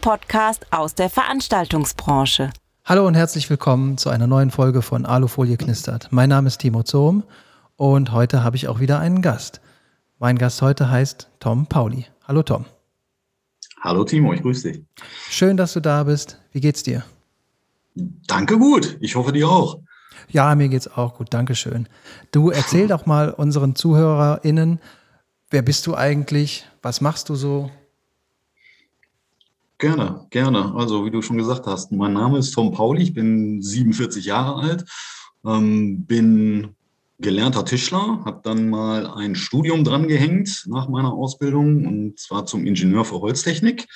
Podcast 0.00 0.66
aus 0.70 0.94
der 0.94 1.10
Veranstaltungsbranche. 1.10 2.50
Hallo 2.84 3.06
und 3.06 3.14
herzlich 3.14 3.50
willkommen 3.50 3.98
zu 3.98 4.08
einer 4.08 4.26
neuen 4.26 4.50
Folge 4.50 4.82
von 4.82 5.04
Alufolie 5.04 5.56
knistert. 5.56 6.08
Mein 6.10 6.28
Name 6.28 6.48
ist 6.48 6.58
Timo 6.58 6.82
Zohm 6.82 7.24
und 7.76 8.12
heute 8.12 8.42
habe 8.42 8.56
ich 8.56 8.68
auch 8.68 8.80
wieder 8.80 8.98
einen 8.98 9.22
Gast. 9.22 9.60
Mein 10.18 10.38
Gast 10.38 10.62
heute 10.62 10.90
heißt 10.90 11.28
Tom 11.40 11.66
Pauli. 11.66 12.06
Hallo 12.26 12.42
Tom. 12.42 12.64
Hallo 13.80 14.04
Timo, 14.04 14.32
ich 14.32 14.42
grüße 14.42 14.72
dich. 14.72 14.84
Schön, 15.28 15.56
dass 15.56 15.74
du 15.74 15.80
da 15.80 16.04
bist. 16.04 16.40
Wie 16.52 16.60
geht's 16.60 16.82
dir? 16.82 17.04
Danke 17.94 18.58
gut. 18.58 18.96
Ich 19.00 19.16
hoffe 19.16 19.32
dir 19.32 19.48
auch. 19.48 19.80
Ja, 20.28 20.54
mir 20.54 20.68
geht's 20.68 20.88
auch 20.88 21.14
gut. 21.14 21.32
Dankeschön. 21.32 21.88
Du 22.32 22.50
erzähl 22.50 22.88
doch 22.88 23.06
mal 23.06 23.30
unseren 23.30 23.74
ZuhörerInnen, 23.74 24.80
wer 25.50 25.62
bist 25.62 25.86
du 25.86 25.94
eigentlich? 25.94 26.66
Was 26.82 27.00
machst 27.00 27.28
du 27.28 27.34
so? 27.34 27.70
Gerne, 29.78 30.26
gerne. 30.30 30.74
Also, 30.74 31.04
wie 31.04 31.10
du 31.10 31.22
schon 31.22 31.38
gesagt 31.38 31.68
hast, 31.68 31.92
mein 31.92 32.12
Name 32.12 32.38
ist 32.38 32.50
Tom 32.50 32.72
Pauli, 32.72 33.00
ich 33.04 33.14
bin 33.14 33.62
47 33.62 34.24
Jahre 34.24 34.60
alt, 34.60 34.84
ähm, 35.46 36.04
bin 36.04 36.74
gelernter 37.20 37.64
Tischler, 37.64 38.22
habe 38.24 38.40
dann 38.42 38.70
mal 38.70 39.06
ein 39.06 39.36
Studium 39.36 39.84
dran 39.84 40.08
gehängt 40.08 40.64
nach 40.66 40.88
meiner 40.88 41.12
Ausbildung 41.12 41.86
und 41.86 42.18
zwar 42.18 42.44
zum 42.44 42.66
Ingenieur 42.66 43.04
für 43.04 43.20
Holztechnik. 43.20 43.86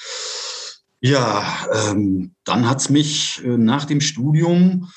Ja, 1.00 1.45
ähm, 1.90 2.37
dann 2.45 2.68
hat's 2.68 2.88
mich 2.88 3.42
äh, 3.45 3.59
nach 3.59 3.84
dem 3.84 4.01
Studium 4.01 4.88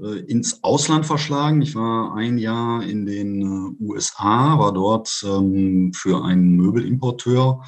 äh, 0.00 0.20
ins 0.20 0.62
Ausland 0.62 1.04
verschlagen. 1.04 1.62
Ich 1.62 1.74
war 1.74 2.14
ein 2.14 2.38
Jahr 2.38 2.84
in 2.84 3.06
den 3.06 3.42
äh, 3.42 3.84
USA, 3.84 4.56
war 4.56 4.72
dort 4.72 5.24
ähm, 5.26 5.92
für 5.94 6.24
einen 6.24 6.56
Möbelimporteur 6.56 7.64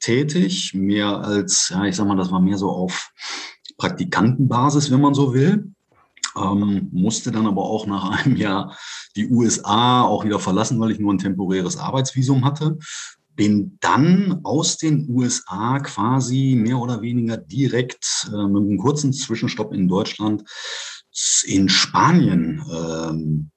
tätig, 0.00 0.74
mehr 0.74 1.18
als, 1.18 1.68
ja, 1.70 1.84
ich 1.84 1.96
sag 1.96 2.06
mal, 2.06 2.16
das 2.16 2.30
war 2.32 2.40
mehr 2.40 2.58
so 2.58 2.70
auf 2.70 3.12
Praktikantenbasis, 3.76 4.90
wenn 4.90 5.00
man 5.00 5.14
so 5.14 5.32
will. 5.32 5.72
Ähm, 6.36 6.88
musste 6.92 7.32
dann 7.32 7.46
aber 7.46 7.62
auch 7.62 7.86
nach 7.86 8.10
einem 8.24 8.36
Jahr 8.36 8.76
die 9.16 9.28
USA 9.28 10.02
auch 10.02 10.24
wieder 10.24 10.38
verlassen, 10.38 10.78
weil 10.78 10.92
ich 10.92 10.98
nur 10.98 11.12
ein 11.12 11.18
temporäres 11.18 11.76
Arbeitsvisum 11.76 12.44
hatte. 12.44 12.78
Bin 13.34 13.78
dann 13.80 14.40
aus 14.44 14.76
den 14.76 15.08
USA 15.08 15.78
quasi 15.80 16.56
mehr 16.58 16.78
oder 16.78 17.00
weniger 17.00 17.36
direkt 17.36 18.28
äh, 18.32 18.46
mit 18.46 18.62
einem 18.62 18.78
kurzen 18.78 19.12
Zwischenstopp 19.12 19.72
in 19.72 19.88
Deutschland 19.88 20.44
in 21.44 21.68
Spanien 21.68 22.62
ähm, 22.72 23.50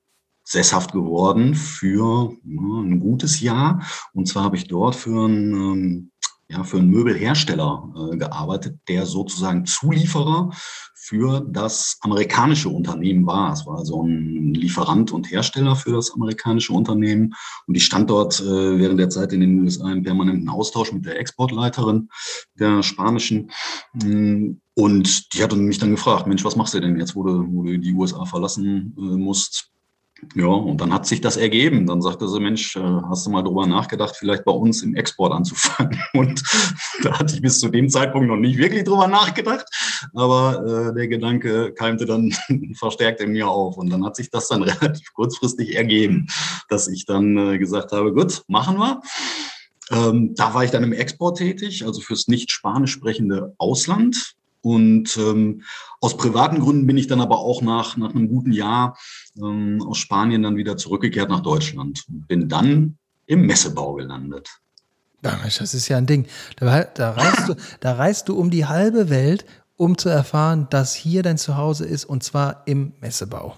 sesshaft 0.44 0.92
geworden 0.92 1.56
für 1.56 2.36
ja, 2.44 2.82
ein 2.82 3.00
gutes 3.00 3.42
Jahr. 3.42 3.84
Und 4.14 4.28
zwar 4.28 4.44
habe 4.44 4.58
ich 4.58 4.68
dort 4.68 4.96
für 4.96 5.28
ein 5.28 5.54
ähm, 5.54 6.12
ja, 6.50 6.64
für 6.64 6.78
einen 6.78 6.90
Möbelhersteller 6.90 8.12
äh, 8.12 8.18
gearbeitet, 8.18 8.80
der 8.88 9.06
sozusagen 9.06 9.66
Zulieferer 9.66 10.52
für 10.96 11.42
das 11.42 11.98
amerikanische 12.02 12.70
Unternehmen 12.70 13.26
war. 13.26 13.52
Es 13.52 13.66
war 13.66 13.86
so 13.86 14.04
ein 14.04 14.54
Lieferant 14.54 15.12
und 15.12 15.30
Hersteller 15.30 15.76
für 15.76 15.92
das 15.92 16.14
amerikanische 16.14 16.72
Unternehmen. 16.72 17.34
Und 17.68 17.76
ich 17.76 17.84
stand 17.84 18.10
dort 18.10 18.40
äh, 18.40 18.80
während 18.80 19.00
der 19.00 19.10
Zeit 19.10 19.34
in 19.34 19.42
den 19.42 19.62
USA 19.62 19.92
im 19.92 20.04
permanenten 20.04 20.48
Austausch 20.48 20.94
mit 20.94 21.06
der 21.06 21.20
Exportleiterin 21.20 22.10
der 22.58 22.84
spanischen. 22.84 23.52
Mm, 23.94 24.54
und 24.76 25.34
die 25.34 25.44
hat 25.44 25.54
mich 25.56 25.78
dann 25.78 25.92
gefragt, 25.92 26.26
Mensch, 26.26 26.46
was 26.46 26.56
machst 26.56 26.74
du 26.74 26.80
denn 26.80 26.98
jetzt, 26.98 27.16
wo 27.16 27.24
du, 27.24 27.46
wo 27.52 27.64
du 27.64 27.78
die 27.78 27.94
USA 27.94 28.24
verlassen 28.26 28.96
äh, 28.98 29.02
musst? 29.02 29.73
Ja, 30.36 30.46
und 30.46 30.82
dann 30.82 30.94
hat 30.94 31.06
sich 31.06 31.22
das 31.22 31.38
ergeben. 31.38 31.86
Dann 31.86 32.02
sagte 32.02 32.28
sie, 32.28 32.40
Mensch, 32.40 32.76
äh, 32.76 32.82
hast 32.82 33.26
du 33.26 33.30
mal 33.30 33.44
drüber 33.44 33.66
nachgedacht, 33.68 34.16
vielleicht 34.16 34.46
bei 34.46 34.52
uns 34.52 34.82
im 34.82 34.96
Export 34.96 35.34
anzufangen? 35.34 36.00
Und 36.14 36.42
da 37.04 37.20
hatte 37.20 37.36
ich 37.36 37.42
bis 37.42 37.60
zu 37.60 37.70
dem 37.70 37.90
Zeitpunkt 37.90 38.28
noch 38.28 38.38
nicht 38.38 38.58
wirklich 38.58 38.84
drüber 38.84 39.08
nachgedacht. 39.08 39.66
Aber 40.14 40.90
äh, 40.90 40.94
der 40.94 41.08
Gedanke 41.08 41.74
keimte 41.74 42.06
dann 42.06 42.34
verstärkt 42.76 43.22
in 43.22 43.32
mir 43.32 43.48
auf. 43.48 43.78
Und 43.78 43.90
dann 43.90 44.06
hat 44.06 44.16
sich 44.16 44.30
das 44.30 44.48
dann 44.48 44.64
relativ 44.64 45.14
kurzfristig 45.14 45.76
ergeben, 45.76 46.28
dass 46.70 46.88
ich 46.88 47.06
dann 47.06 47.38
äh, 47.38 47.58
gesagt 47.58 47.92
habe, 47.92 48.14
gut, 48.14 48.44
machen 48.48 48.78
wir. 48.78 49.02
Ähm, 49.92 50.34
da 50.36 50.54
war 50.54 50.64
ich 50.64 50.72
dann 50.72 50.84
im 50.84 50.94
Export 50.94 51.38
tätig, 51.38 51.86
also 51.86 52.02
fürs 52.02 52.28
nicht 52.28 52.52
spanisch 52.52 52.92
sprechende 52.92 53.54
Ausland. 53.58 54.36
Und 54.64 55.18
ähm, 55.18 55.62
aus 56.00 56.16
privaten 56.16 56.62
Gründen 56.62 56.88
bin 56.88 56.98
ich 56.98 57.08
dann 57.08 57.20
aber 57.20 57.40
auch 57.40 57.62
nach, 57.62 57.98
nach 57.98 58.12
einem 58.12 58.30
guten 58.30 58.54
Jahr 58.54 58.98
ähm, 59.38 59.84
aus 59.86 59.98
Spanien 59.98 60.42
dann 60.42 60.56
wieder 60.56 60.78
zurückgekehrt 60.78 61.30
nach 61.30 61.42
Deutschland 61.42 62.06
und 62.08 62.28
bin 62.30 62.48
dann 62.48 62.98
im 63.26 63.46
Messebau 63.46 63.94
gelandet. 63.96 64.50
Das 65.22 65.74
ist 65.74 65.88
ja 65.90 65.98
ein 65.98 66.06
Ding. 66.06 66.28
Da, 66.56 66.84
da, 66.84 67.12
reist 67.12 67.50
du, 67.50 67.56
da 67.82 67.94
reist 67.94 68.30
du 68.30 68.38
um 68.38 68.50
die 68.50 68.66
halbe 68.66 69.10
Welt, 69.10 69.46
um 69.76 69.98
zu 69.98 70.08
erfahren, 70.08 70.68
dass 70.70 70.96
hier 70.96 71.24
dein 71.24 71.38
Zuhause 71.38 71.86
ist 71.86 72.06
und 72.06 72.24
zwar 72.24 72.64
im 72.66 72.94
Messebau. 73.02 73.58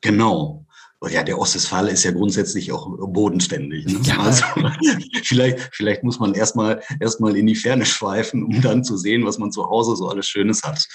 Genau 0.00 0.63
ja, 1.08 1.22
der 1.22 1.38
Ostwestfale 1.38 1.90
ist 1.90 2.04
ja 2.04 2.10
grundsätzlich 2.10 2.72
auch 2.72 2.88
bodenständig. 2.98 3.86
Ne? 3.86 4.00
Ja. 4.04 4.20
Also, 4.20 4.44
vielleicht, 5.22 5.70
vielleicht 5.72 6.02
muss 6.04 6.18
man 6.18 6.34
erstmal 6.34 6.82
erstmal 7.00 7.36
in 7.36 7.46
die 7.46 7.54
Ferne 7.54 7.86
schweifen, 7.86 8.44
um 8.44 8.60
dann 8.60 8.84
zu 8.84 8.96
sehen, 8.96 9.24
was 9.24 9.38
man 9.38 9.52
zu 9.52 9.68
Hause 9.68 9.96
so 9.96 10.08
alles 10.08 10.26
Schönes 10.26 10.62
hat. 10.62 10.86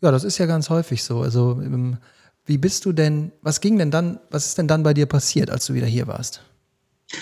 Ja, 0.00 0.10
das 0.10 0.24
ist 0.24 0.38
ja 0.38 0.46
ganz 0.46 0.70
häufig 0.70 1.02
so. 1.02 1.20
Also, 1.20 1.60
ähm, 1.62 1.98
wie 2.44 2.58
bist 2.58 2.84
du 2.84 2.92
denn, 2.92 3.32
was 3.42 3.60
ging 3.60 3.78
denn 3.78 3.90
dann, 3.90 4.20
was 4.30 4.46
ist 4.46 4.58
denn 4.58 4.68
dann 4.68 4.82
bei 4.82 4.94
dir 4.94 5.06
passiert, 5.06 5.50
als 5.50 5.66
du 5.66 5.74
wieder 5.74 5.86
hier 5.86 6.06
warst? 6.06 6.42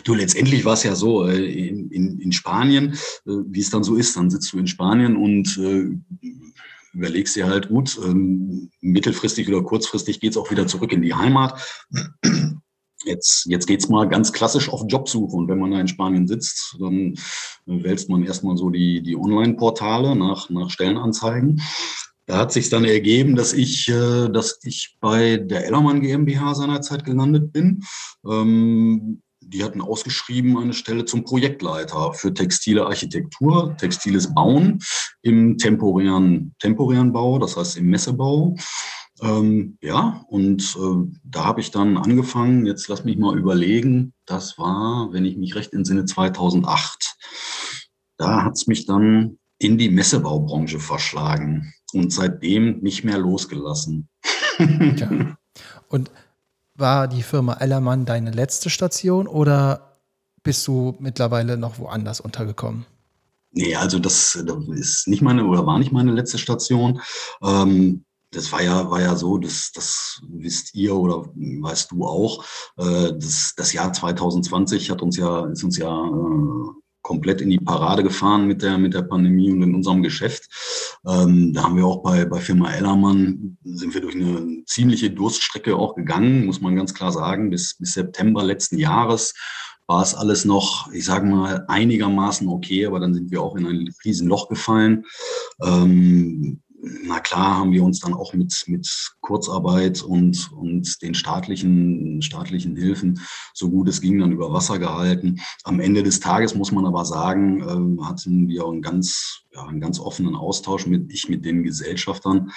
Du, 0.04 0.14
letztendlich 0.14 0.64
war 0.64 0.74
es 0.74 0.82
ja 0.82 0.94
so, 0.94 1.26
äh, 1.26 1.68
in, 1.68 1.90
in, 1.90 2.20
in 2.20 2.32
Spanien, 2.32 2.92
äh, 3.26 3.32
wie 3.46 3.60
es 3.60 3.70
dann 3.70 3.84
so 3.84 3.96
ist, 3.96 4.16
dann 4.16 4.30
sitzt 4.30 4.52
du 4.52 4.58
in 4.58 4.66
Spanien 4.66 5.16
und 5.16 5.58
äh, 5.58 6.28
überlegst 6.94 7.37
dir 7.37 7.47
halt, 7.47 7.69
gut, 7.69 7.99
ähm, 8.05 8.71
mittelfristig 8.81 9.49
oder 9.49 9.62
kurzfristig 9.62 10.21
geht's 10.21 10.37
auch 10.37 10.50
wieder 10.50 10.66
zurück 10.66 10.93
in 10.93 11.03
die 11.03 11.15
Heimat. 11.15 11.60
Jetzt, 13.05 13.44
jetzt 13.47 13.66
geht's 13.66 13.88
mal 13.88 14.09
ganz 14.09 14.32
klassisch 14.32 14.71
auf 14.71 14.84
Jobsuche. 14.88 15.37
Und 15.37 15.49
wenn 15.49 15.59
man 15.59 15.72
da 15.72 15.81
in 15.81 15.88
Spanien 15.88 16.27
sitzt, 16.27 16.77
dann 16.81 17.15
wälzt 17.66 18.09
man 18.09 18.25
erstmal 18.25 18.56
so 18.56 18.71
die, 18.71 19.03
die 19.03 19.16
Online-Portale 19.16 20.16
nach, 20.16 20.49
nach 20.49 20.71
Stellenanzeigen. 20.71 21.60
Da 22.27 22.38
hat 22.38 22.53
sich 22.53 22.71
dann 22.71 22.87
ergeben, 22.87 23.37
dass 23.37 23.53
ich, 23.53 23.88
äh, 23.91 24.28
dass 24.31 24.59
ich 24.62 24.97
bei 25.00 25.37
der 25.37 25.66
Ellermann 25.66 26.00
GmbH 26.00 26.55
seinerzeit 26.55 27.05
gelandet 27.05 27.53
bin. 27.53 27.84
Ähm, 28.26 29.21
die 29.47 29.65
hatten 29.65 29.81
ausgeschrieben 29.81 30.59
eine 30.59 30.72
Stelle 30.72 31.05
zum 31.05 31.25
Projektleiter 31.25 32.12
für 32.12 32.32
textile 32.32 32.87
Architektur, 32.87 33.77
textiles 33.77 34.34
Bauen 34.34 34.81
im 35.22 35.59
temporären, 35.59 36.55
temporären 36.59 37.12
Bau, 37.12 37.38
das 37.38 37.56
heißt 37.56 37.77
im 37.77 37.87
Messebau. 37.87 38.56
Ähm, 39.22 39.78
ja, 39.81 40.25
und 40.28 40.77
äh, 40.77 41.16
da 41.22 41.44
habe 41.44 41.60
ich 41.60 41.71
dann 41.71 41.97
angefangen, 41.97 42.66
jetzt 42.66 42.88
lass 42.88 43.05
mich 43.05 43.16
mal 43.16 43.38
überlegen, 43.38 44.12
das 44.27 44.59
war, 44.59 45.12
wenn 45.12 45.25
ich 45.25 45.37
mich 45.37 45.55
recht 45.55 45.72
entsinne, 45.72 46.05
2008. 46.05 47.16
Da 48.16 48.44
hat 48.44 48.55
es 48.55 48.66
mich 48.66 48.87
dann 48.87 49.38
in 49.59 49.78
die 49.78 49.88
Messebaubranche 49.88 50.81
verschlagen 50.81 51.72
und 51.93 52.12
seitdem 52.12 52.81
nicht 52.81 53.05
mehr 53.05 53.19
losgelassen. 53.19 54.09
ja. 54.59 55.37
Und 55.88 56.11
war 56.74 57.08
die 57.08 57.22
Firma 57.22 57.54
Ellermann 57.54 58.04
deine 58.04 58.30
letzte 58.30 58.70
Station 58.70 59.26
oder 59.26 59.98
bist 60.42 60.66
du 60.66 60.96
mittlerweile 60.98 61.56
noch 61.56 61.78
woanders 61.78 62.20
untergekommen? 62.20 62.86
Nee, 63.52 63.76
also 63.76 63.98
das, 63.98 64.34
ist 64.74 65.06
nicht 65.06 65.22
meine 65.22 65.46
oder 65.46 65.64
war 65.64 65.78
nicht 65.78 65.92
meine 65.92 66.12
letzte 66.12 66.38
Station. 66.38 67.00
Ähm, 67.42 68.04
das 68.32 68.50
war 68.50 68.62
ja, 68.62 68.90
war 68.90 69.00
ja 69.00 69.14
so, 69.14 69.38
das, 69.38 69.70
das 69.72 70.20
wisst 70.28 70.75
ihr 70.75 70.94
oder 70.96 71.25
weißt 71.34 71.93
du 71.93 72.04
auch, 72.04 72.44
äh, 72.76 73.12
das, 73.12 73.54
das 73.56 73.72
Jahr 73.72 73.93
2020 73.93 74.90
hat 74.90 75.02
uns 75.02 75.16
ja, 75.16 75.46
ist 75.46 75.62
uns 75.62 75.78
ja 75.78 75.88
äh, 75.88 76.70
komplett 77.02 77.43
in 77.43 77.50
die 77.50 77.58
Parade 77.58 78.02
gefahren 78.02 78.46
mit 78.46 78.62
der, 78.62 78.76
mit 78.76 78.94
der 78.94 79.02
Pandemie 79.02 79.52
und 79.52 79.62
in 79.62 79.75
unserem 79.75 80.02
Geschäft. 80.02 80.49
Ähm, 81.06 81.52
da 81.52 81.64
haben 81.64 81.76
wir 81.76 81.86
auch 81.86 82.02
bei, 82.02 82.24
bei 82.24 82.40
Firma 82.40 82.72
Ellermann, 82.72 83.58
sind 83.62 83.92
wir 83.94 84.00
durch 84.00 84.14
eine 84.14 84.64
ziemliche 84.66 85.10
Durststrecke 85.10 85.76
auch 85.76 85.94
gegangen, 85.94 86.46
muss 86.46 86.60
man 86.60 86.76
ganz 86.76 86.94
klar 86.94 87.12
sagen. 87.12 87.50
Bis, 87.50 87.76
bis 87.78 87.92
September 87.92 88.42
letzten 88.42 88.78
Jahres 88.78 89.34
war 89.86 90.02
es 90.02 90.14
alles 90.14 90.44
noch, 90.44 90.90
ich 90.92 91.04
sage 91.04 91.26
mal, 91.26 91.64
einigermaßen 91.68 92.48
okay, 92.48 92.86
aber 92.86 93.00
dann 93.00 93.12
sind 93.12 93.30
wir 93.30 93.42
auch 93.42 93.54
in 93.56 93.66
ein 93.66 93.94
Riesenloch 94.04 94.48
gefallen. 94.48 95.04
Ähm, 95.62 96.62
na 97.04 97.20
klar 97.20 97.58
haben 97.58 97.72
wir 97.72 97.82
uns 97.82 98.00
dann 98.00 98.14
auch 98.14 98.32
mit, 98.34 98.64
mit 98.66 98.88
Kurzarbeit 99.20 100.02
und, 100.02 100.50
und 100.52 101.02
den 101.02 101.14
staatlichen, 101.14 102.22
staatlichen 102.22 102.76
Hilfen, 102.76 103.20
so 103.52 103.70
gut 103.70 103.88
es 103.88 104.00
ging, 104.00 104.19
dann 104.19 104.32
über 104.32 104.52
Wasser 104.52 104.78
gehalten. 104.78 105.40
Am 105.64 105.81
Ende 105.81 106.02
des 106.02 106.20
Tages 106.20 106.54
muss 106.54 106.72
man 106.72 106.86
aber 106.86 107.04
sagen, 107.04 107.60
äh, 107.60 108.04
hatten 108.04 108.48
wir 108.48 108.66
einen 108.66 108.82
ganz, 108.82 109.42
ja, 109.52 109.64
einen 109.66 109.81
ganz 109.81 109.98
offenen 109.98 110.34
Austausch 110.34 110.86
mit, 110.86 111.12
ich 111.12 111.28
mit 111.28 111.44
den 111.44 111.62
Gesellschaftern. 111.62 112.50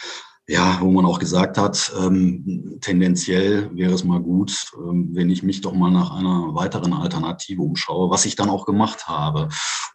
Ja, 0.48 0.80
wo 0.80 0.90
man 0.92 1.06
auch 1.06 1.20
gesagt 1.20 1.58
hat, 1.58 1.92
ähm, 2.00 2.78
tendenziell 2.80 3.70
wäre 3.76 3.94
es 3.94 4.06
mal 4.06 4.22
gut, 4.22 4.72
ähm, 4.78 5.10
wenn 5.14 5.30
ich 5.30 5.44
mich 5.44 5.60
doch 5.60 5.74
mal 5.74 5.92
nach 5.92 6.12
einer 6.12 6.56
weiteren 6.56 6.94
Alternative 6.94 7.62
umschaue, 7.62 8.10
was 8.10 8.26
ich 8.26 8.38
dann 8.38 8.50
auch 8.50 8.66
gemacht 8.66 9.08
habe. 9.08 9.50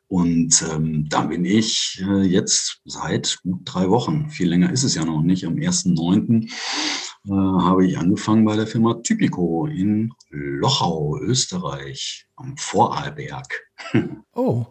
Und 0.08 0.62
ähm, 0.70 1.08
da 1.08 1.22
bin 1.22 1.46
ich 1.46 2.04
äh, 2.06 2.20
jetzt 2.20 2.82
seit 2.84 3.38
gut 3.42 3.62
drei 3.64 3.88
Wochen, 3.88 4.28
viel 4.28 4.50
länger 4.50 4.70
ist 4.70 4.82
es 4.82 4.94
ja 4.94 5.06
noch 5.06 5.22
nicht, 5.22 5.46
am 5.46 5.54
1.9. 5.54 6.44
Äh, 6.44 7.30
habe 7.30 7.86
ich 7.86 7.96
angefangen 7.96 8.44
bei 8.44 8.54
der 8.54 8.66
Firma 8.66 8.94
Typico 9.02 9.66
in 9.66 10.12
Lochau, 10.28 11.18
Österreich, 11.18 12.26
am 12.36 12.56
Vorarlberg. 12.56 13.48
Oh, 14.34 14.66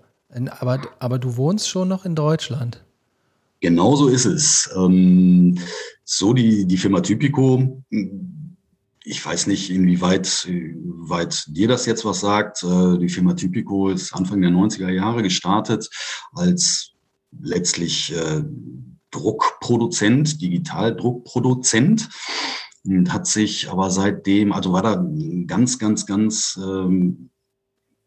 aber, 0.60 0.80
aber 1.00 1.20
du 1.20 1.38
wohnst 1.38 1.68
schon 1.70 1.88
noch 1.88 2.06
in 2.06 2.16
Deutschland. 2.16 2.84
Genau 3.62 3.96
so 3.96 4.08
ist 4.08 4.26
es. 4.26 4.70
Ähm, 4.76 5.58
so 6.04 6.34
die, 6.34 6.66
die 6.66 6.78
Firma 6.78 7.02
Typico, 7.02 7.84
ich 9.04 9.26
weiß 9.26 9.48
nicht, 9.48 9.70
inwieweit 9.70 10.48
weit 10.84 11.46
dir 11.48 11.68
das 11.68 11.86
jetzt 11.86 12.04
was 12.04 12.20
sagt. 12.20 12.64
Äh, 12.64 12.98
die 12.98 13.10
Firma 13.10 13.34
Typico 13.34 13.90
ist 13.90 14.14
Anfang 14.14 14.42
der 14.42 14.52
90er 14.52 14.90
Jahre 14.90 15.24
gestartet 15.24 15.90
als 16.34 16.92
letztlich 17.40 18.14
äh, 18.16 18.44
Druckproduzent, 19.12 20.42
Digitaldruckproduzent 20.42 22.10
und 22.84 23.14
hat 23.14 23.28
sich 23.28 23.70
aber 23.70 23.92
seitdem, 23.92 24.54
also 24.54 24.74
war 24.74 24.82
da 24.82 25.06
ganz, 25.46 25.78
ganz, 25.78 26.06
ganz 26.06 26.60
ähm, 26.62 27.31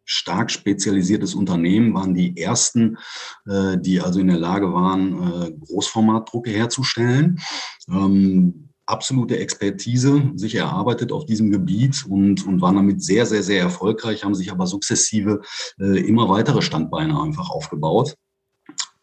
stark 0.05 0.51
spezialisiertes 0.51 1.35
Unternehmen, 1.35 1.95
waren 1.95 2.15
die 2.15 2.37
ersten, 2.37 2.99
äh, 3.47 3.79
die 3.79 4.01
also 4.01 4.21
in 4.21 4.29
der 4.29 4.39
Lage 4.39 4.73
waren, 4.73 5.23
äh, 5.23 5.53
Großformatdrucke 5.53 6.51
herzustellen. 6.51 7.41
Ähm, 7.89 8.69
absolute 8.87 9.39
Expertise 9.39 10.31
sich 10.35 10.55
erarbeitet 10.55 11.11
auf 11.11 11.25
diesem 11.25 11.51
Gebiet 11.51 12.05
und, 12.07 12.47
und 12.47 12.61
waren 12.61 12.77
damit 12.77 13.03
sehr, 13.03 13.27
sehr, 13.27 13.43
sehr 13.43 13.61
erfolgreich, 13.61 14.25
haben 14.25 14.35
sich 14.35 14.51
aber 14.51 14.67
sukzessive 14.67 15.41
äh, 15.81 16.07
immer 16.07 16.29
weitere 16.29 16.63
Standbeine 16.63 17.21
einfach 17.21 17.51
aufgebaut. 17.51 18.17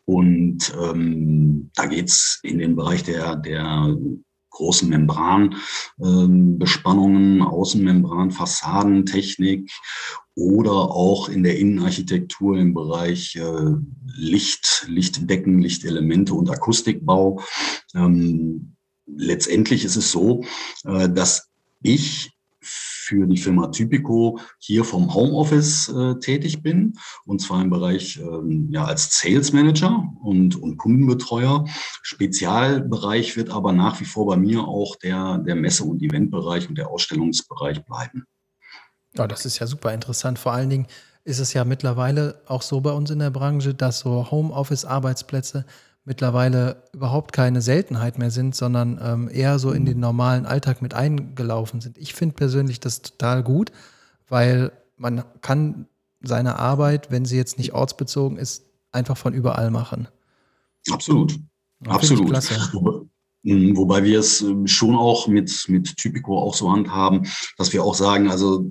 Und 0.05 0.73
ähm, 0.81 1.71
da 1.75 1.85
geht's 1.85 2.39
in 2.43 2.59
den 2.59 2.75
Bereich 2.75 3.03
der, 3.03 3.35
der 3.35 3.95
großen 4.51 4.87
Membranbespannungen, 4.89 7.37
ähm, 7.37 7.41
Außenmembran, 7.41 8.31
Fassadentechnik 8.31 9.71
oder 10.35 10.71
auch 10.71 11.29
in 11.29 11.43
der 11.43 11.57
Innenarchitektur 11.57 12.57
im 12.57 12.73
Bereich 12.73 13.35
äh, 13.35 13.75
Licht, 14.15 14.85
Lichtdecken, 14.87 15.59
Lichtelemente 15.59 16.33
und 16.33 16.49
Akustikbau. 16.49 17.41
Ähm, 17.93 18.75
letztendlich 19.05 19.83
ist 19.83 19.97
es 19.97 20.11
so, 20.11 20.43
äh, 20.85 21.09
dass 21.09 21.49
ich 21.81 22.31
für 23.11 23.27
die 23.27 23.37
Firma 23.37 23.67
Typico 23.67 24.39
hier 24.59 24.85
vom 24.85 25.13
Homeoffice 25.13 25.89
äh, 25.89 26.15
tätig 26.19 26.61
bin 26.61 26.93
und 27.25 27.41
zwar 27.41 27.61
im 27.61 27.69
Bereich 27.69 28.19
ähm, 28.19 28.69
ja 28.71 28.85
als 28.85 29.19
Sales 29.19 29.51
Manager 29.51 30.13
und, 30.21 30.55
und 30.55 30.77
Kundenbetreuer. 30.77 31.65
Spezialbereich 32.03 33.35
wird 33.35 33.49
aber 33.49 33.73
nach 33.73 33.99
wie 33.99 34.05
vor 34.05 34.27
bei 34.27 34.37
mir 34.37 34.63
auch 34.65 34.95
der, 34.95 35.39
der 35.39 35.55
Messe- 35.55 35.83
und 35.83 36.01
Eventbereich 36.01 36.69
und 36.69 36.77
der 36.77 36.89
Ausstellungsbereich 36.89 37.83
bleiben. 37.83 38.25
Ja, 39.17 39.27
das 39.27 39.45
ist 39.45 39.59
ja 39.59 39.67
super 39.67 39.93
interessant. 39.93 40.39
Vor 40.39 40.53
allen 40.53 40.69
Dingen 40.69 40.87
ist 41.23 41.39
es 41.39 41.53
ja 41.53 41.65
mittlerweile 41.65 42.41
auch 42.47 42.61
so 42.61 42.81
bei 42.81 42.91
uns 42.91 43.09
in 43.09 43.19
der 43.19 43.29
Branche, 43.29 43.73
dass 43.73 43.99
so 43.99 44.31
Homeoffice-Arbeitsplätze 44.31 45.65
mittlerweile 46.03 46.83
überhaupt 46.93 47.31
keine 47.31 47.61
Seltenheit 47.61 48.17
mehr 48.17 48.31
sind, 48.31 48.55
sondern 48.55 48.99
ähm, 49.03 49.29
eher 49.31 49.59
so 49.59 49.71
in 49.71 49.85
den 49.85 49.99
normalen 49.99 50.45
Alltag 50.45 50.81
mit 50.81 50.93
eingelaufen 50.93 51.79
sind. 51.81 51.97
Ich 51.97 52.13
finde 52.13 52.35
persönlich 52.35 52.79
das 52.79 53.01
total 53.01 53.43
gut, 53.43 53.71
weil 54.27 54.71
man 54.97 55.23
kann 55.41 55.87
seine 56.21 56.57
Arbeit, 56.57 57.11
wenn 57.11 57.25
sie 57.25 57.37
jetzt 57.37 57.57
nicht 57.57 57.73
ortsbezogen 57.73 58.37
ist, 58.37 58.65
einfach 58.91 59.17
von 59.17 59.33
überall 59.33 59.71
machen. 59.71 60.07
Absolut. 60.89 61.39
Absolut. 61.87 62.29
Hm, 62.71 63.10
wobei 63.43 64.03
wir 64.03 64.19
es 64.19 64.41
ähm, 64.41 64.67
schon 64.67 64.95
auch 64.95 65.27
mit, 65.27 65.65
mit 65.67 65.97
Typico 65.97 66.37
auch 66.37 66.53
so 66.53 66.71
handhaben, 66.71 67.27
dass 67.57 67.73
wir 67.73 67.83
auch 67.83 67.95
sagen, 67.95 68.29
also 68.29 68.65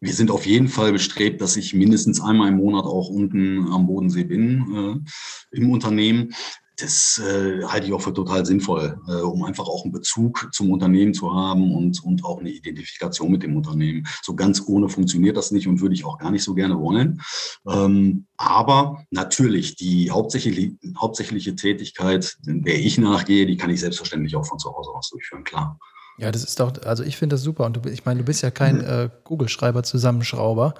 wir 0.00 0.12
sind 0.12 0.30
auf 0.30 0.46
jeden 0.46 0.68
Fall 0.68 0.92
bestrebt, 0.92 1.40
dass 1.40 1.56
ich 1.56 1.72
mindestens 1.72 2.20
einmal 2.20 2.48
im 2.48 2.56
Monat 2.56 2.84
auch 2.84 3.08
unten 3.08 3.66
am 3.72 3.86
Bodensee 3.86 4.24
bin 4.24 5.04
äh, 5.52 5.56
im 5.56 5.70
Unternehmen. 5.70 6.34
Das 6.76 7.20
äh, 7.24 7.62
halte 7.64 7.86
ich 7.86 7.92
auch 7.92 8.00
für 8.00 8.12
total 8.12 8.44
sinnvoll, 8.44 8.98
äh, 9.08 9.20
um 9.20 9.44
einfach 9.44 9.66
auch 9.66 9.84
einen 9.84 9.92
Bezug 9.92 10.48
zum 10.52 10.72
Unternehmen 10.72 11.14
zu 11.14 11.32
haben 11.32 11.74
und, 11.74 12.02
und 12.02 12.24
auch 12.24 12.40
eine 12.40 12.50
Identifikation 12.50 13.30
mit 13.30 13.42
dem 13.42 13.56
Unternehmen. 13.56 14.06
So 14.22 14.34
ganz 14.34 14.62
ohne 14.66 14.88
funktioniert 14.88 15.36
das 15.36 15.52
nicht 15.52 15.68
und 15.68 15.80
würde 15.80 15.94
ich 15.94 16.04
auch 16.04 16.18
gar 16.18 16.32
nicht 16.32 16.42
so 16.42 16.54
gerne 16.54 16.78
wollen. 16.80 17.20
Ähm, 17.68 18.26
aber 18.36 19.04
natürlich, 19.10 19.76
die 19.76 20.10
hauptsächliche, 20.10 20.76
hauptsächliche 20.98 21.54
Tätigkeit, 21.54 22.36
der 22.42 22.78
ich 22.78 22.98
nachgehe, 22.98 23.46
die 23.46 23.56
kann 23.56 23.70
ich 23.70 23.80
selbstverständlich 23.80 24.34
auch 24.34 24.46
von 24.46 24.58
zu 24.58 24.74
Hause 24.74 24.90
aus 24.90 25.10
durchführen, 25.10 25.44
klar. 25.44 25.78
Ja, 26.18 26.30
das 26.30 26.44
ist 26.44 26.60
doch, 26.60 26.72
also 26.84 27.02
ich 27.02 27.16
finde 27.16 27.34
das 27.34 27.42
super. 27.42 27.66
Und 27.66 27.76
du, 27.76 27.88
ich 27.88 28.04
meine, 28.04 28.20
du 28.20 28.26
bist 28.26 28.42
ja 28.42 28.50
kein 28.50 28.78
mhm. 28.78 28.84
äh, 28.84 29.08
Kugelschreiber-Zusammenschrauber. 29.24 30.74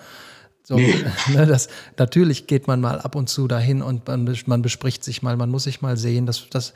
So, 0.66 0.76
nee. 0.76 0.94
ne, 1.32 1.46
das, 1.46 1.68
natürlich 1.98 2.46
geht 2.46 2.66
man 2.66 2.80
mal 2.80 2.98
ab 2.98 3.16
und 3.16 3.28
zu 3.28 3.46
dahin 3.46 3.82
und 3.82 4.08
man, 4.08 4.34
man 4.46 4.62
bespricht 4.62 5.04
sich 5.04 5.22
mal, 5.22 5.36
man 5.36 5.50
muss 5.50 5.64
sich 5.64 5.82
mal 5.82 5.98
sehen. 5.98 6.24
Das, 6.24 6.48
das, 6.48 6.72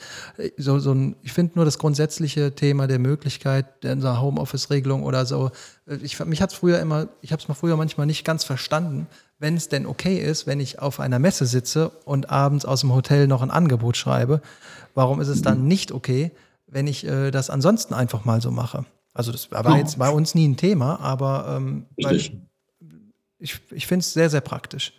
so, 0.58 0.78
so 0.78 0.92
ein, 0.92 1.16
ich 1.22 1.32
finde 1.32 1.52
nur 1.56 1.64
das 1.64 1.78
grundsätzliche 1.78 2.54
Thema 2.54 2.86
der 2.86 2.98
Möglichkeit 2.98 3.82
der 3.82 4.20
Homeoffice-Regelung 4.20 5.02
oder 5.04 5.24
so. 5.24 5.50
Ich, 6.02 6.22
mich 6.26 6.42
hat 6.42 6.52
es 6.52 6.56
früher 6.56 6.80
immer, 6.80 7.08
ich 7.22 7.32
habe 7.32 7.40
es 7.40 7.48
mal 7.48 7.54
früher 7.54 7.76
manchmal 7.78 8.06
nicht 8.06 8.26
ganz 8.26 8.44
verstanden, 8.44 9.06
wenn 9.38 9.56
es 9.56 9.68
denn 9.70 9.86
okay 9.86 10.18
ist, 10.18 10.46
wenn 10.46 10.60
ich 10.60 10.80
auf 10.80 11.00
einer 11.00 11.18
Messe 11.18 11.46
sitze 11.46 11.88
und 12.04 12.28
abends 12.28 12.66
aus 12.66 12.82
dem 12.82 12.94
Hotel 12.94 13.26
noch 13.26 13.40
ein 13.40 13.50
Angebot 13.50 13.96
schreibe. 13.96 14.42
Warum 14.94 15.20
ist 15.22 15.28
es 15.28 15.40
dann 15.40 15.62
mhm. 15.62 15.68
nicht 15.68 15.92
okay, 15.92 16.32
wenn 16.66 16.86
ich 16.86 17.06
äh, 17.06 17.30
das 17.30 17.48
ansonsten 17.48 17.94
einfach 17.94 18.26
mal 18.26 18.42
so 18.42 18.50
mache. 18.50 18.84
Also 19.14 19.32
das 19.32 19.50
war 19.50 19.78
jetzt 19.78 19.98
bei 19.98 20.10
uns 20.10 20.34
nie 20.34 20.46
ein 20.46 20.56
Thema, 20.56 21.00
aber 21.00 21.56
ähm, 21.56 21.86
ich, 23.38 23.58
ich 23.70 23.86
finde 23.86 24.00
es 24.00 24.12
sehr, 24.12 24.30
sehr 24.30 24.40
praktisch. 24.40 24.92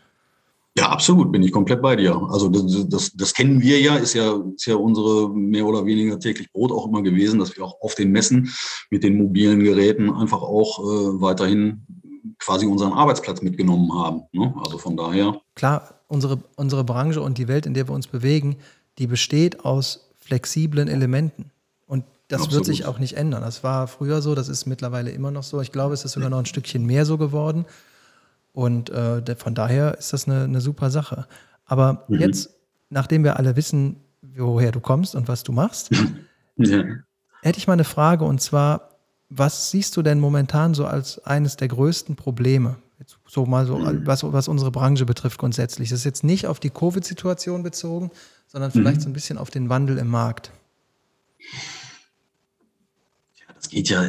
Ja, 0.77 0.89
absolut, 0.89 1.31
bin 1.31 1.44
ich 1.44 1.51
komplett 1.51 1.81
bei 1.81 1.95
dir. 1.95 2.15
Also 2.30 2.47
das, 2.47 2.88
das, 2.88 3.12
das 3.13 3.33
kennen 3.33 3.59
wir 3.59 3.81
ja, 3.81 3.95
ist 3.95 4.13
ja, 4.13 4.41
ist 4.56 4.65
ja 4.65 4.75
unsere 4.75 5.30
mehr 5.30 5.65
oder 5.65 5.86
weniger 5.86 6.19
täglich 6.19 6.51
Brot 6.53 6.71
auch 6.71 6.87
immer 6.87 7.02
gewesen, 7.02 7.40
dass 7.40 7.57
wir 7.57 7.66
auch 7.66 7.81
auf 7.81 7.95
den 7.95 8.11
Messen 8.11 8.54
mit 8.90 9.04
den 9.04 9.18
mobilen 9.18 9.63
Geräten 9.63 10.09
einfach 10.11 10.42
auch 10.42 10.80
äh, 10.80 11.21
weiterhin 11.21 11.85
quasi 12.37 12.66
unseren 12.66 12.94
Arbeitsplatz 12.94 13.42
mitgenommen 13.42 13.92
haben. 13.94 14.21
Ne? 14.31 14.54
Also 14.63 14.78
von 14.78 14.95
daher. 14.95 15.42
Klar, 15.56 15.95
unsere, 16.07 16.40
unsere 16.56 16.83
Branche 16.83 17.21
und 17.21 17.37
die 17.37 17.47
Welt, 17.47 17.66
in 17.66 17.73
der 17.73 17.90
wir 17.90 17.94
uns 17.94 18.07
bewegen, 18.07 18.57
die 18.99 19.07
besteht 19.07 19.66
aus 19.66 20.11
flexiblen 20.19 20.87
Elementen. 20.87 21.52
Das 22.30 22.42
Absolut. 22.42 22.68
wird 22.68 22.78
sich 22.78 22.85
auch 22.85 22.99
nicht 22.99 23.18
ändern. 23.18 23.42
Das 23.42 23.63
war 23.63 23.87
früher 23.87 24.21
so, 24.21 24.35
das 24.35 24.49
ist 24.49 24.68
mittlerweile 24.68 25.09
immer 25.09 25.31
noch 25.31 25.42
so. 25.42 25.61
Ich 25.61 25.71
glaube, 25.71 25.95
es 25.95 26.06
ist 26.06 26.11
sogar 26.11 26.30
noch 26.30 26.37
ein 26.37 26.45
Stückchen 26.45 26.85
mehr 26.85 27.04
so 27.04 27.18
geworden. 27.18 27.66
Und 28.59 28.89
äh, 28.89 29.37
von 29.37 29.56
daher 29.56 29.97
ist 29.97 30.11
das 30.11 30.28
eine, 30.28 30.44
eine 30.44 30.59
super 30.59 30.89
Sache. 30.89 31.28
Aber 31.63 32.04
mhm. 32.09 32.19
jetzt, 32.19 32.49
nachdem 32.89 33.23
wir 33.23 33.37
alle 33.37 33.56
wissen, 33.56 34.01
woher 34.21 34.73
du 34.73 34.81
kommst 34.81 35.16
und 35.16 35.30
was 35.30 35.44
du 35.44 35.54
machst, 35.54 35.92
ja. 36.57 36.83
hätte 37.42 37.57
ich 37.57 37.68
mal 37.68 37.73
eine 37.73 37.85
Frage 37.85 38.25
und 38.25 38.42
zwar, 38.42 38.97
was 39.30 39.71
siehst 39.71 39.95
du 39.95 40.01
denn 40.01 40.19
momentan 40.19 40.73
so 40.73 40.85
als 40.85 41.19
eines 41.19 41.56
der 41.56 41.69
größten 41.69 42.18
Probleme? 42.18 42.75
Jetzt 42.99 43.18
so 43.25 43.45
mal 43.45 43.66
so, 43.66 43.78
mhm. 43.78 44.06
was, 44.06 44.23
was 44.23 44.49
unsere 44.49 44.71
Branche 44.71 45.06
betrifft 45.06 45.37
grundsätzlich. 45.37 45.87
Das 45.87 45.99
ist 45.99 46.06
jetzt 46.06 46.25
nicht 46.25 46.45
auf 46.45 46.59
die 46.59 46.69
Covid-Situation 46.69 47.63
bezogen, 47.63 48.11
sondern 48.45 48.71
vielleicht 48.71 48.97
mhm. 48.97 49.04
so 49.04 49.09
ein 49.09 49.13
bisschen 49.13 49.37
auf 49.37 49.51
den 49.51 49.69
Wandel 49.69 49.97
im 49.97 50.09
Markt 50.09 50.51
das 53.56 53.69
geht 53.69 53.89
ja, 53.89 54.07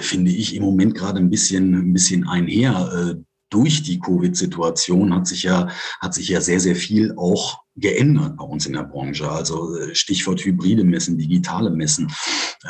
finde 0.00 0.32
ich, 0.32 0.56
im 0.56 0.64
Moment 0.64 0.94
gerade 0.94 1.18
ein 1.18 1.30
bisschen, 1.30 1.72
ein 1.72 1.92
bisschen 1.92 2.26
einher. 2.28 3.16
Äh, 3.48 3.58
durch 3.58 3.82
die 3.82 3.98
Covid-Situation 3.98 5.14
hat 5.14 5.26
sich 5.26 5.42
ja, 5.42 5.68
hat 6.00 6.14
sich 6.14 6.28
ja 6.28 6.40
sehr, 6.40 6.60
sehr 6.60 6.76
viel 6.76 7.14
auch 7.16 7.60
geändert 7.76 8.36
bei 8.36 8.44
uns 8.44 8.66
in 8.66 8.72
der 8.72 8.84
Branche. 8.84 9.30
Also 9.30 9.76
äh, 9.76 9.94
Stichwort 9.94 10.44
hybride 10.44 10.84
Messen, 10.84 11.18
digitale 11.18 11.70
Messen. 11.70 12.12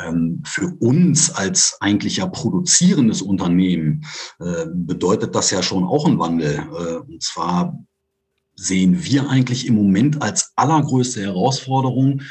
Ähm, 0.03 0.41
für 0.45 0.75
uns 0.79 1.31
als 1.31 1.77
eigentlich 1.79 2.17
ja 2.17 2.27
produzierendes 2.27 3.21
Unternehmen 3.21 4.05
äh, 4.39 4.65
bedeutet 4.73 5.35
das 5.35 5.51
ja 5.51 5.63
schon 5.63 5.83
auch 5.83 6.05
einen 6.05 6.19
Wandel. 6.19 6.59
Und 7.07 7.23
zwar 7.23 7.77
sehen 8.55 9.03
wir 9.03 9.29
eigentlich 9.29 9.65
im 9.67 9.75
Moment 9.75 10.21
als 10.21 10.51
allergrößte 10.55 11.21
Herausforderung 11.21 12.21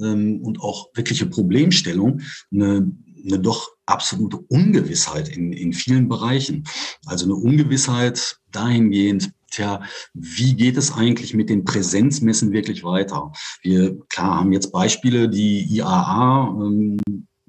ähm, 0.00 0.40
und 0.42 0.60
auch 0.60 0.90
wirkliche 0.94 1.26
Problemstellung 1.26 2.20
eine 2.52 2.90
eine 3.24 3.38
doch 3.38 3.68
absolute 3.88 4.38
Ungewissheit 4.48 5.28
in, 5.28 5.52
in 5.52 5.72
vielen 5.72 6.08
Bereichen. 6.08 6.64
Also 7.06 7.24
eine 7.24 7.34
Ungewissheit 7.34 8.38
dahingehend, 8.50 9.32
tja, 9.50 9.82
wie 10.14 10.54
geht 10.54 10.76
es 10.76 10.92
eigentlich 10.92 11.34
mit 11.34 11.50
den 11.50 11.64
Präsenzmessen 11.64 12.52
wirklich 12.52 12.84
weiter? 12.84 13.32
Wir, 13.62 13.98
klar, 14.08 14.40
haben 14.40 14.52
jetzt 14.52 14.72
Beispiele, 14.72 15.28
die 15.28 15.62
IAA, 15.74 16.56
ähm, 16.60 16.98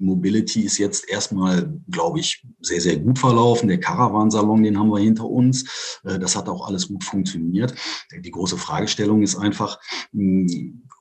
Mobility 0.00 0.62
ist 0.62 0.78
jetzt 0.78 1.08
erstmal, 1.08 1.72
glaube 1.88 2.20
ich, 2.20 2.44
sehr, 2.60 2.80
sehr 2.80 2.96
gut 2.98 3.18
verlaufen. 3.18 3.68
Der 3.68 3.78
Caravan-Salon, 3.78 4.62
den 4.62 4.78
haben 4.78 4.90
wir 4.90 4.98
hinter 4.98 5.26
uns. 5.26 6.00
Äh, 6.04 6.18
das 6.18 6.36
hat 6.36 6.48
auch 6.48 6.66
alles 6.66 6.88
gut 6.88 7.04
funktioniert. 7.04 7.74
Die 8.24 8.30
große 8.30 8.56
Fragestellung 8.56 9.22
ist 9.22 9.36
einfach, 9.36 9.78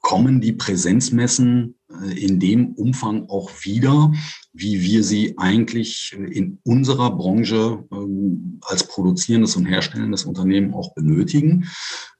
kommen 0.01 0.41
die 0.41 0.53
Präsenzmessen 0.53 1.75
äh, 1.89 2.25
in 2.25 2.39
dem 2.39 2.74
Umfang 2.74 3.27
auch 3.29 3.51
wieder, 3.63 4.12
wie 4.53 4.82
wir 4.82 5.03
sie 5.03 5.38
eigentlich 5.38 6.15
in 6.18 6.60
unserer 6.63 7.15
Branche 7.15 7.86
ähm, 7.91 8.60
als 8.63 8.88
produzierendes 8.88 9.56
und 9.56 9.65
herstellendes 9.65 10.25
Unternehmen 10.25 10.74
auch 10.74 10.94
benötigen. 10.94 11.70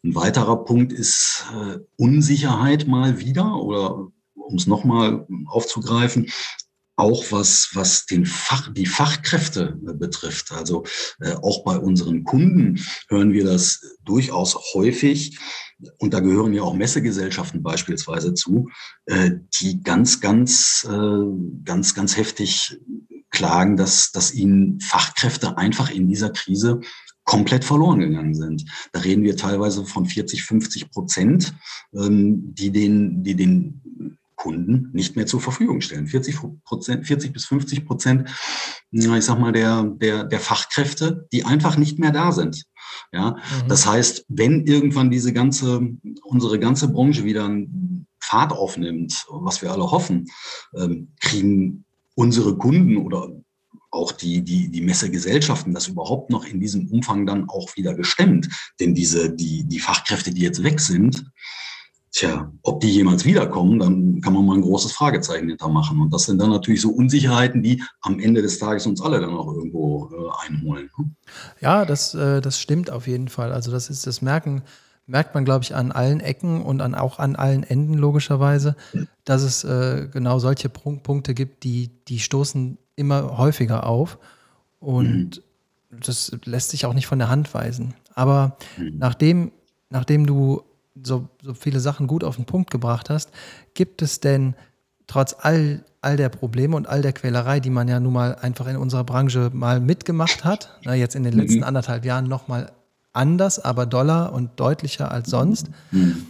Ein 0.04 0.16
weiterer 0.16 0.64
Punkt 0.64 0.94
ist 0.94 1.46
äh, 1.54 1.80
Unsicherheit 1.98 2.88
mal 2.88 3.20
wieder 3.20 3.56
oder 3.62 4.08
um 4.34 4.56
es 4.56 4.68
nochmal 4.68 5.28
aufzugreifen, 5.48 6.28
auch 7.00 7.32
was, 7.32 7.70
was 7.74 8.06
den 8.06 8.26
Fach, 8.26 8.72
die 8.74 8.86
Fachkräfte 8.86 9.80
äh, 9.88 9.94
betrifft. 9.94 10.52
Also 10.52 10.84
äh, 11.22 11.34
auch 11.34 11.64
bei 11.64 11.78
unseren 11.78 12.24
Kunden 12.24 12.80
hören 13.10 13.32
wir 13.32 13.46
das 13.46 13.98
durchaus 14.04 14.74
häufig. 14.74 15.40
Und 15.98 16.14
da 16.14 16.20
gehören 16.20 16.54
ja 16.54 16.62
auch 16.64 16.74
Messegesellschaften 16.74 17.64
beispielsweise 17.64 18.34
zu, 18.34 18.70
äh, 19.06 19.32
die 19.62 19.82
ganz, 19.82 20.20
ganz, 20.20 20.86
ganz, 21.64 21.96
ganz 21.96 22.18
heftig 22.18 22.78
klagen, 23.30 23.78
dass, 23.78 24.12
dass 24.12 24.34
ihnen 24.34 24.80
Fachkräfte 24.82 25.58
einfach 25.58 25.90
in 25.90 26.08
dieser 26.08 26.32
Krise 26.32 26.82
komplett 27.24 27.64
verloren 27.64 28.00
gegangen 28.00 28.34
sind. 28.34 28.66
Da 28.92 29.02
reden 29.02 29.24
wir 29.24 29.38
teilweise 29.38 29.86
von 29.86 30.06
40, 30.06 30.44
50 30.44 30.90
Prozent, 30.90 31.54
ähm, 31.94 32.56
die 32.56 32.72
den, 32.72 33.24
die 33.24 33.36
den 33.36 34.18
Kunden 34.40 34.90
nicht 34.94 35.16
mehr 35.18 35.26
zur 35.26 35.42
Verfügung 35.42 35.82
stellen. 35.82 36.08
40 36.08 36.40
Prozent, 36.64 37.06
40 37.06 37.34
bis 37.34 37.46
50 37.46 37.86
Prozent, 37.86 38.30
ich 38.92 39.26
sag 39.26 39.38
mal, 39.38 39.52
der, 39.52 39.84
der, 39.84 40.24
der 40.24 40.40
Fachkräfte, 40.40 41.28
die 41.34 41.44
einfach 41.44 41.78
nicht 41.78 42.00
mehr 42.00 42.12
da 42.12 42.32
sind. 42.32 42.64
Ja, 43.12 43.32
mhm. 43.32 43.68
das 43.68 43.86
heißt, 43.86 44.26
wenn 44.30 44.66
irgendwann 44.66 45.12
diese 45.12 45.34
ganze, 45.34 45.82
unsere 46.24 46.58
ganze 46.58 46.88
Branche 46.88 47.26
wieder 47.26 47.46
einen 47.46 48.08
Pfad 48.22 48.54
aufnimmt, 48.54 49.26
was 49.30 49.62
wir 49.62 49.72
alle 49.72 49.92
hoffen, 49.92 50.26
ähm, 50.76 51.12
kriegen 51.20 51.84
unsere 52.16 52.58
Kunden 52.58 52.98
oder 52.98 53.30
auch 53.92 54.12
die, 54.12 54.42
die, 54.44 54.70
die 54.70 54.82
Messegesellschaften 54.82 55.74
das 55.74 55.88
überhaupt 55.88 56.30
noch 56.30 56.46
in 56.46 56.60
diesem 56.60 56.88
Umfang 56.88 57.26
dann 57.26 57.50
auch 57.50 57.76
wieder 57.76 57.94
gestemmt. 57.94 58.48
Denn 58.80 58.94
diese, 58.94 59.36
die, 59.36 59.66
die 59.66 59.80
Fachkräfte, 59.80 60.32
die 60.32 60.42
jetzt 60.42 60.64
weg 60.64 60.80
sind, 60.80 61.26
Tja, 62.12 62.52
ob 62.64 62.80
die 62.80 62.90
jemals 62.90 63.24
wiederkommen, 63.24 63.78
dann 63.78 64.22
kann 64.22 64.34
man 64.34 64.46
mal 64.46 64.56
ein 64.56 64.62
großes 64.62 64.94
Fragezeichen 64.94 65.48
hintermachen. 65.48 66.02
Und 66.02 66.12
das 66.12 66.24
sind 66.24 66.42
dann 66.42 66.50
natürlich 66.50 66.82
so 66.82 66.90
Unsicherheiten, 66.90 67.62
die 67.62 67.84
am 68.02 68.20
Ende 68.20 68.42
des 68.42 68.58
Tages 68.58 68.88
uns 68.88 69.02
alle 69.02 69.20
dann 69.20 69.36
auch 69.36 69.54
irgendwo 69.54 70.10
äh, 70.12 70.48
einholen. 70.48 70.90
Ne? 70.98 71.12
Ja, 71.62 71.86
das, 71.86 72.16
äh, 72.16 72.42
das 72.42 72.60
stimmt 72.60 72.90
auf 72.90 73.08
jeden 73.08 73.28
Fall. 73.28 73.54
Also 73.54 73.72
das 73.72 73.92
ist 73.92 74.08
das 74.08 74.24
Merken, 74.24 74.64
merkt 75.06 75.36
man, 75.36 75.46
glaube 75.46 75.64
ich, 75.64 75.76
an 75.76 75.92
allen 75.92 76.20
Ecken 76.20 76.62
und 76.62 76.82
an, 76.82 76.96
auch 76.96 77.20
an 77.20 77.36
allen 77.36 77.64
Enden 77.64 77.96
logischerweise, 77.96 78.76
dass 79.24 79.42
es 79.42 79.64
äh, 79.64 80.08
genau 80.12 80.40
solche 80.40 80.70
Punkte 80.70 81.34
gibt, 81.34 81.64
die, 81.64 81.90
die 82.08 82.20
stoßen 82.20 82.78
immer 82.96 83.38
häufiger 83.38 83.86
auf. 83.86 84.18
Und 84.80 85.42
mhm. 85.92 86.00
das 86.00 86.32
lässt 86.46 86.70
sich 86.70 86.86
auch 86.86 86.94
nicht 86.94 87.08
von 87.08 87.20
der 87.20 87.30
Hand 87.30 87.54
weisen. 87.54 87.94
Aber 88.14 88.58
mhm. 88.78 88.98
nachdem, 88.98 89.52
nachdem 89.90 90.26
du 90.26 90.64
so, 91.04 91.30
so 91.42 91.54
viele 91.54 91.80
Sachen 91.80 92.08
gut 92.08 92.24
auf 92.24 92.36
den 92.36 92.46
Punkt 92.46 92.72
gebracht 92.72 93.10
hast, 93.10 93.32
gibt 93.74 94.02
es 94.02 94.20
denn 94.20 94.56
trotz 95.08 95.36
all, 95.40 95.84
all 96.02 96.18
der 96.18 96.30
Probleme 96.30 96.76
und 96.76 96.88
all 96.88 97.02
der 97.02 97.14
Quälerei, 97.14 97.60
die 97.60 97.70
man 97.70 97.88
ja 97.88 98.00
nun 98.00 98.14
mal 98.14 98.36
einfach 98.36 98.68
in 98.68 98.78
unserer 98.78 99.04
Branche 99.04 99.50
mal 99.54 99.80
mitgemacht 99.80 100.44
hat, 100.44 100.78
na, 100.84 100.94
jetzt 100.94 101.16
in 101.16 101.24
den 101.24 101.34
mhm. 101.34 101.42
letzten 101.42 101.64
anderthalb 101.64 102.06
Jahren 102.06 102.28
nochmal 102.28 102.72
anders, 103.12 103.60
aber 103.60 103.86
doller 103.86 104.34
und 104.34 104.60
deutlicher 104.60 105.12
als 105.12 105.30
sonst. 105.30 105.70
Mhm. 105.92 106.28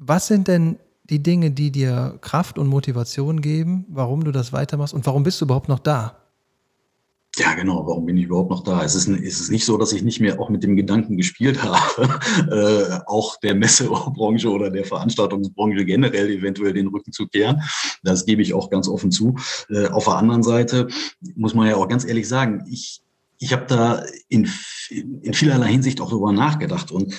Was 0.00 0.26
sind 0.26 0.48
denn 0.48 0.76
die 1.04 1.22
Dinge, 1.22 1.50
die 1.50 1.70
dir 1.70 2.18
Kraft 2.20 2.58
und 2.58 2.66
Motivation 2.66 3.40
geben, 3.40 3.86
warum 3.88 4.24
du 4.24 4.32
das 4.32 4.52
weitermachst 4.52 4.94
und 4.94 5.06
warum 5.06 5.22
bist 5.22 5.40
du 5.40 5.46
überhaupt 5.46 5.68
noch 5.68 5.78
da? 5.78 6.16
Ja, 7.38 7.54
genau. 7.54 7.86
Warum 7.86 8.04
bin 8.06 8.16
ich 8.16 8.24
überhaupt 8.24 8.50
noch 8.50 8.64
da? 8.64 8.82
Es 8.82 8.96
ist, 8.96 9.06
es 9.08 9.40
ist 9.40 9.50
nicht 9.50 9.64
so, 9.64 9.76
dass 9.76 9.92
ich 9.92 10.02
nicht 10.02 10.20
mehr 10.20 10.40
auch 10.40 10.50
mit 10.50 10.64
dem 10.64 10.74
Gedanken 10.76 11.16
gespielt 11.16 11.62
habe, 11.62 12.20
äh, 12.50 13.00
auch 13.06 13.36
der 13.40 13.54
Messebranche 13.54 14.50
oder 14.50 14.70
der 14.70 14.84
Veranstaltungsbranche 14.84 15.84
generell 15.84 16.30
eventuell 16.30 16.72
den 16.72 16.88
Rücken 16.88 17.12
zu 17.12 17.26
kehren. 17.28 17.62
Das 18.02 18.26
gebe 18.26 18.42
ich 18.42 18.54
auch 18.54 18.70
ganz 18.70 18.88
offen 18.88 19.12
zu. 19.12 19.36
Äh, 19.70 19.86
auf 19.88 20.04
der 20.04 20.16
anderen 20.16 20.42
Seite 20.42 20.88
muss 21.36 21.54
man 21.54 21.68
ja 21.68 21.76
auch 21.76 21.88
ganz 21.88 22.04
ehrlich 22.04 22.26
sagen, 22.26 22.64
ich, 22.68 23.02
ich 23.38 23.52
habe 23.52 23.66
da 23.68 24.02
in, 24.28 24.50
in 24.90 25.32
vielerlei 25.32 25.68
Hinsicht 25.68 26.00
auch 26.00 26.10
darüber 26.10 26.32
nachgedacht 26.32 26.90
und 26.90 27.14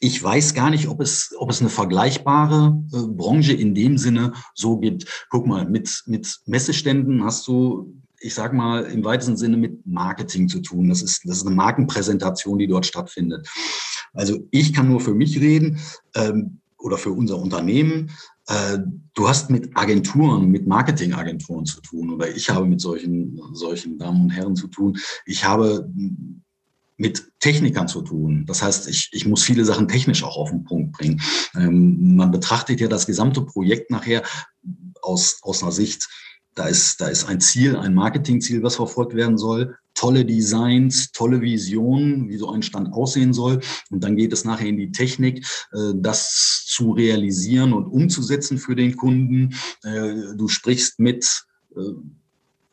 ich 0.00 0.22
weiß 0.22 0.54
gar 0.54 0.70
nicht, 0.70 0.88
ob 0.88 1.00
es, 1.00 1.34
ob 1.38 1.50
es 1.50 1.60
eine 1.60 1.70
vergleichbare 1.70 2.78
äh, 2.92 3.06
Branche 3.08 3.52
in 3.52 3.74
dem 3.74 3.98
Sinne 3.98 4.32
so 4.54 4.78
gibt. 4.78 5.26
Guck 5.30 5.46
mal, 5.46 5.68
mit, 5.68 6.02
mit 6.06 6.40
Messeständen 6.46 7.24
hast 7.24 7.46
du 7.46 8.03
ich 8.24 8.34
sage 8.34 8.56
mal, 8.56 8.84
im 8.84 9.04
weitesten 9.04 9.36
Sinne 9.36 9.58
mit 9.58 9.86
Marketing 9.86 10.48
zu 10.48 10.60
tun. 10.60 10.88
Das 10.88 11.02
ist, 11.02 11.28
das 11.28 11.38
ist 11.38 11.46
eine 11.46 11.54
Markenpräsentation, 11.54 12.58
die 12.58 12.66
dort 12.66 12.86
stattfindet. 12.86 13.46
Also 14.14 14.48
ich 14.50 14.72
kann 14.72 14.88
nur 14.88 15.00
für 15.00 15.14
mich 15.14 15.38
reden 15.40 15.78
ähm, 16.14 16.60
oder 16.78 16.96
für 16.96 17.10
unser 17.10 17.38
Unternehmen. 17.38 18.10
Äh, 18.46 18.78
du 19.12 19.28
hast 19.28 19.50
mit 19.50 19.76
Agenturen, 19.76 20.48
mit 20.48 20.66
Marketingagenturen 20.66 21.66
zu 21.66 21.82
tun 21.82 22.14
oder 22.14 22.34
ich 22.34 22.48
habe 22.48 22.64
mit 22.64 22.80
solchen, 22.80 23.38
solchen 23.52 23.98
Damen 23.98 24.22
und 24.22 24.30
Herren 24.30 24.56
zu 24.56 24.68
tun. 24.68 24.96
Ich 25.26 25.44
habe 25.44 25.90
mit 26.96 27.30
Technikern 27.40 27.88
zu 27.88 28.00
tun. 28.00 28.46
Das 28.46 28.62
heißt, 28.62 28.88
ich, 28.88 29.10
ich 29.12 29.26
muss 29.26 29.42
viele 29.42 29.66
Sachen 29.66 29.86
technisch 29.86 30.22
auch 30.24 30.38
auf 30.38 30.50
den 30.50 30.64
Punkt 30.64 30.92
bringen. 30.92 31.20
Ähm, 31.54 32.16
man 32.16 32.30
betrachtet 32.30 32.80
ja 32.80 32.88
das 32.88 33.04
gesamte 33.04 33.42
Projekt 33.42 33.90
nachher 33.90 34.22
aus, 35.02 35.40
aus 35.42 35.62
einer 35.62 35.72
Sicht 35.72 36.08
da 36.54 36.66
ist, 36.66 37.00
da 37.00 37.08
ist 37.08 37.24
ein 37.24 37.40
Ziel, 37.40 37.76
ein 37.76 37.94
Marketingziel, 37.94 38.62
was 38.62 38.76
verfolgt 38.76 39.14
werden 39.14 39.38
soll. 39.38 39.76
Tolle 39.94 40.24
Designs, 40.24 41.12
tolle 41.12 41.40
Visionen, 41.40 42.28
wie 42.28 42.36
so 42.36 42.50
ein 42.50 42.62
Stand 42.62 42.92
aussehen 42.92 43.32
soll. 43.32 43.60
Und 43.90 44.02
dann 44.02 44.16
geht 44.16 44.32
es 44.32 44.44
nachher 44.44 44.66
in 44.66 44.76
die 44.76 44.92
Technik, 44.92 45.46
äh, 45.72 45.92
das 45.94 46.64
zu 46.66 46.92
realisieren 46.92 47.72
und 47.72 47.86
umzusetzen 47.86 48.58
für 48.58 48.76
den 48.76 48.96
Kunden. 48.96 49.54
Äh, 49.82 50.36
du 50.36 50.48
sprichst 50.48 50.98
mit 50.98 51.44
äh, 51.76 51.80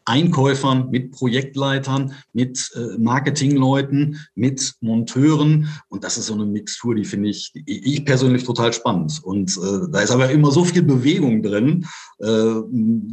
Einkäufern, 0.05 0.89
mit 0.89 1.11
Projektleitern, 1.11 2.13
mit 2.33 2.71
äh, 2.75 2.97
Marketingleuten, 2.97 4.19
mit 4.35 4.73
Monteuren. 4.81 5.69
Und 5.89 6.03
das 6.03 6.17
ist 6.17 6.27
so 6.27 6.33
eine 6.33 6.45
Mixtur, 6.45 6.95
die 6.95 7.05
finde 7.05 7.29
ich, 7.29 7.51
ich 7.65 8.05
persönlich 8.05 8.43
total 8.43 8.73
spannend. 8.73 9.19
Und 9.23 9.57
äh, 9.57 9.91
da 9.91 10.01
ist 10.01 10.11
aber 10.11 10.29
immer 10.31 10.51
so 10.51 10.63
viel 10.63 10.83
Bewegung 10.83 11.43
drin, 11.43 11.85
äh, 12.19 12.61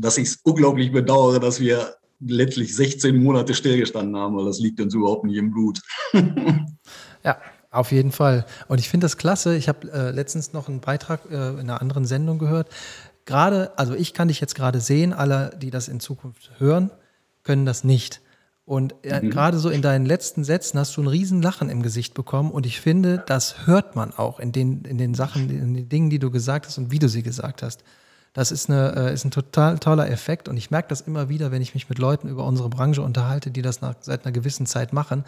dass 0.00 0.18
ich 0.18 0.28
es 0.28 0.40
unglaublich 0.42 0.92
bedauere, 0.92 1.40
dass 1.40 1.60
wir 1.60 1.94
letztlich 2.20 2.74
16 2.74 3.22
Monate 3.22 3.54
stillgestanden 3.54 4.16
haben, 4.16 4.36
weil 4.36 4.46
das 4.46 4.58
liegt 4.58 4.80
uns 4.80 4.94
überhaupt 4.94 5.24
nicht 5.24 5.36
im 5.36 5.50
Blut. 5.50 5.80
ja, 7.24 7.38
auf 7.70 7.92
jeden 7.92 8.12
Fall. 8.12 8.46
Und 8.66 8.80
ich 8.80 8.88
finde 8.88 9.04
das 9.04 9.18
klasse. 9.18 9.56
Ich 9.56 9.68
habe 9.68 9.90
äh, 9.92 10.10
letztens 10.10 10.52
noch 10.52 10.68
einen 10.68 10.80
Beitrag 10.80 11.20
äh, 11.30 11.50
in 11.50 11.60
einer 11.60 11.80
anderen 11.80 12.06
Sendung 12.06 12.38
gehört 12.38 12.68
gerade, 13.28 13.78
also 13.78 13.94
ich 13.94 14.14
kann 14.14 14.28
dich 14.28 14.40
jetzt 14.40 14.54
gerade 14.54 14.80
sehen, 14.80 15.12
alle, 15.12 15.56
die 15.60 15.70
das 15.70 15.86
in 15.86 16.00
Zukunft 16.00 16.50
hören, 16.58 16.90
können 17.44 17.66
das 17.66 17.84
nicht. 17.84 18.20
Und 18.64 18.94
äh, 19.02 19.20
mhm. 19.22 19.30
gerade 19.30 19.58
so 19.58 19.68
in 19.68 19.82
deinen 19.82 20.06
letzten 20.06 20.44
Sätzen 20.44 20.78
hast 20.78 20.96
du 20.96 21.02
ein 21.02 21.06
riesen 21.06 21.40
Lachen 21.40 21.68
im 21.68 21.82
Gesicht 21.82 22.14
bekommen 22.14 22.50
und 22.50 22.66
ich 22.66 22.80
finde, 22.80 23.22
das 23.26 23.66
hört 23.66 23.96
man 23.96 24.12
auch 24.12 24.40
in 24.40 24.52
den, 24.52 24.82
in 24.82 24.98
den 24.98 25.14
Sachen, 25.14 25.48
in 25.50 25.74
den 25.74 25.88
Dingen, 25.88 26.10
die 26.10 26.18
du 26.18 26.30
gesagt 26.30 26.66
hast 26.66 26.78
und 26.78 26.90
wie 26.90 26.98
du 26.98 27.08
sie 27.08 27.22
gesagt 27.22 27.62
hast. 27.62 27.84
Das 28.32 28.50
ist, 28.50 28.70
eine, 28.70 28.94
äh, 28.94 29.14
ist 29.14 29.24
ein 29.24 29.30
total 29.30 29.78
toller 29.78 30.10
Effekt 30.10 30.48
und 30.48 30.56
ich 30.56 30.70
merke 30.70 30.88
das 30.88 31.02
immer 31.02 31.28
wieder, 31.28 31.50
wenn 31.50 31.62
ich 31.62 31.74
mich 31.74 31.88
mit 31.88 31.98
Leuten 31.98 32.28
über 32.28 32.44
unsere 32.44 32.68
Branche 32.68 33.02
unterhalte, 33.02 33.50
die 33.50 33.62
das 33.62 33.80
nach, 33.80 33.94
seit 34.00 34.24
einer 34.24 34.32
gewissen 34.32 34.66
Zeit 34.66 34.92
machen. 34.92 35.24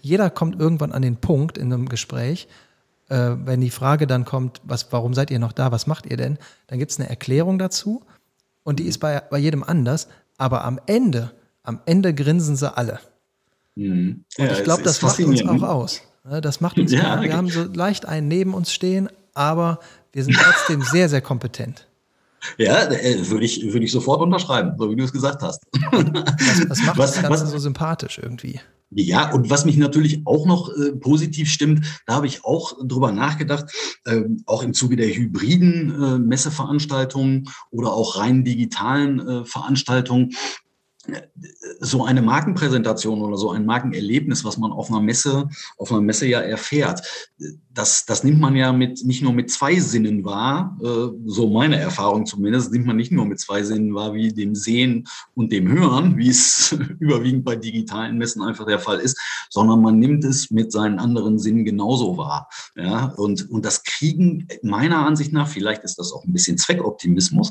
Jeder 0.00 0.30
kommt 0.30 0.58
irgendwann 0.58 0.92
an 0.92 1.02
den 1.02 1.16
Punkt 1.16 1.58
in 1.58 1.72
einem 1.72 1.88
Gespräch, 1.88 2.48
äh, 3.12 3.36
wenn 3.46 3.60
die 3.60 3.70
Frage 3.70 4.06
dann 4.06 4.24
kommt, 4.24 4.60
was, 4.64 4.90
warum 4.90 5.12
seid 5.12 5.30
ihr 5.30 5.38
noch 5.38 5.52
da, 5.52 5.70
was 5.70 5.86
macht 5.86 6.06
ihr 6.06 6.16
denn, 6.16 6.38
dann 6.66 6.78
gibt 6.78 6.90
es 6.90 6.98
eine 6.98 7.10
Erklärung 7.10 7.58
dazu 7.58 8.02
und 8.64 8.78
die 8.78 8.84
ist 8.84 8.98
bei, 8.98 9.20
bei 9.20 9.38
jedem 9.38 9.62
anders, 9.62 10.08
aber 10.38 10.64
am 10.64 10.80
Ende, 10.86 11.32
am 11.62 11.80
Ende 11.84 12.14
grinsen 12.14 12.56
sie 12.56 12.74
alle. 12.74 13.00
Mhm. 13.74 14.24
Und 14.38 14.46
ja, 14.46 14.52
ich 14.52 14.64
glaube, 14.64 14.82
das 14.82 15.02
macht 15.02 15.20
uns 15.20 15.44
auch 15.44 15.62
aus. 15.62 16.02
Ne? 16.24 16.40
Das 16.40 16.62
macht 16.62 16.78
uns, 16.78 16.90
ja, 16.90 17.20
wir 17.20 17.32
haben 17.36 17.48
so 17.48 17.64
leicht 17.64 18.06
einen 18.06 18.28
neben 18.28 18.54
uns 18.54 18.72
stehen, 18.72 19.10
aber 19.34 19.80
wir 20.12 20.24
sind 20.24 20.36
trotzdem 20.36 20.82
sehr, 20.82 21.10
sehr 21.10 21.20
kompetent. 21.20 21.86
Ja, 22.58 22.90
äh, 22.90 23.28
würde 23.28 23.44
ich, 23.44 23.72
würde 23.72 23.84
ich 23.84 23.92
sofort 23.92 24.20
unterschreiben, 24.20 24.74
so 24.78 24.90
wie 24.90 24.96
du 24.96 25.04
es 25.04 25.12
gesagt 25.12 25.42
hast. 25.42 25.62
Was, 25.92 26.68
was 26.68 26.82
macht 26.82 26.98
was, 26.98 27.12
das 27.14 27.22
Ganze 27.22 27.44
was, 27.44 27.50
so 27.50 27.58
sympathisch 27.58 28.18
irgendwie? 28.22 28.60
Ja, 28.94 29.32
und 29.32 29.48
was 29.48 29.64
mich 29.64 29.76
natürlich 29.78 30.26
auch 30.26 30.44
noch 30.44 30.68
äh, 30.76 30.92
positiv 30.92 31.48
stimmt, 31.48 32.02
da 32.06 32.14
habe 32.14 32.26
ich 32.26 32.44
auch 32.44 32.74
drüber 32.84 33.10
nachgedacht, 33.10 33.72
äh, 34.04 34.22
auch 34.44 34.62
im 34.62 34.74
Zuge 34.74 34.96
der 34.96 35.08
hybriden 35.08 36.02
äh, 36.02 36.18
Messeveranstaltungen 36.18 37.48
oder 37.70 37.94
auch 37.94 38.18
rein 38.18 38.44
digitalen 38.44 39.26
äh, 39.26 39.44
Veranstaltungen, 39.46 40.32
so 41.80 42.04
eine 42.04 42.22
Markenpräsentation 42.22 43.22
oder 43.22 43.36
so 43.36 43.50
ein 43.50 43.66
Markenerlebnis, 43.66 44.44
was 44.44 44.56
man 44.56 44.70
auf 44.70 44.88
einer 44.88 45.00
Messe, 45.00 45.48
auf 45.76 45.90
einer 45.90 46.00
Messe 46.00 46.26
ja 46.26 46.40
erfährt, 46.40 47.02
das, 47.70 48.04
das 48.06 48.22
nimmt 48.22 48.40
man 48.40 48.54
ja 48.54 48.72
mit, 48.72 49.04
nicht 49.04 49.22
nur 49.22 49.32
mit 49.32 49.50
zwei 49.50 49.80
Sinnen 49.80 50.24
wahr, 50.24 50.78
äh, 50.80 51.08
so 51.26 51.48
meine 51.48 51.76
Erfahrung 51.76 52.24
zumindest, 52.26 52.70
nimmt 52.72 52.86
man 52.86 52.96
nicht 52.96 53.10
nur 53.10 53.26
mit 53.26 53.40
zwei 53.40 53.62
Sinnen 53.62 53.94
wahr, 53.94 54.14
wie 54.14 54.32
dem 54.32 54.54
Sehen 54.54 55.08
und 55.34 55.50
dem 55.50 55.68
Hören, 55.68 56.16
wie 56.16 56.28
es 56.28 56.72
überwiegend 57.00 57.44
bei 57.44 57.56
digitalen 57.56 58.18
Messen 58.18 58.42
einfach 58.42 58.66
der 58.66 58.78
Fall 58.78 59.00
ist, 59.00 59.18
sondern 59.50 59.80
man 59.80 59.98
nimmt 59.98 60.24
es 60.24 60.50
mit 60.50 60.70
seinen 60.70 61.00
anderen 61.00 61.38
Sinnen 61.38 61.64
genauso 61.64 62.16
wahr. 62.16 62.48
Ja, 62.76 63.06
und, 63.16 63.50
und 63.50 63.64
das 63.64 63.82
kriegen 63.82 64.46
meiner 64.62 65.04
Ansicht 65.04 65.32
nach, 65.32 65.48
vielleicht 65.48 65.82
ist 65.82 65.98
das 65.98 66.12
auch 66.12 66.24
ein 66.24 66.32
bisschen 66.32 66.58
Zweckoptimismus, 66.58 67.50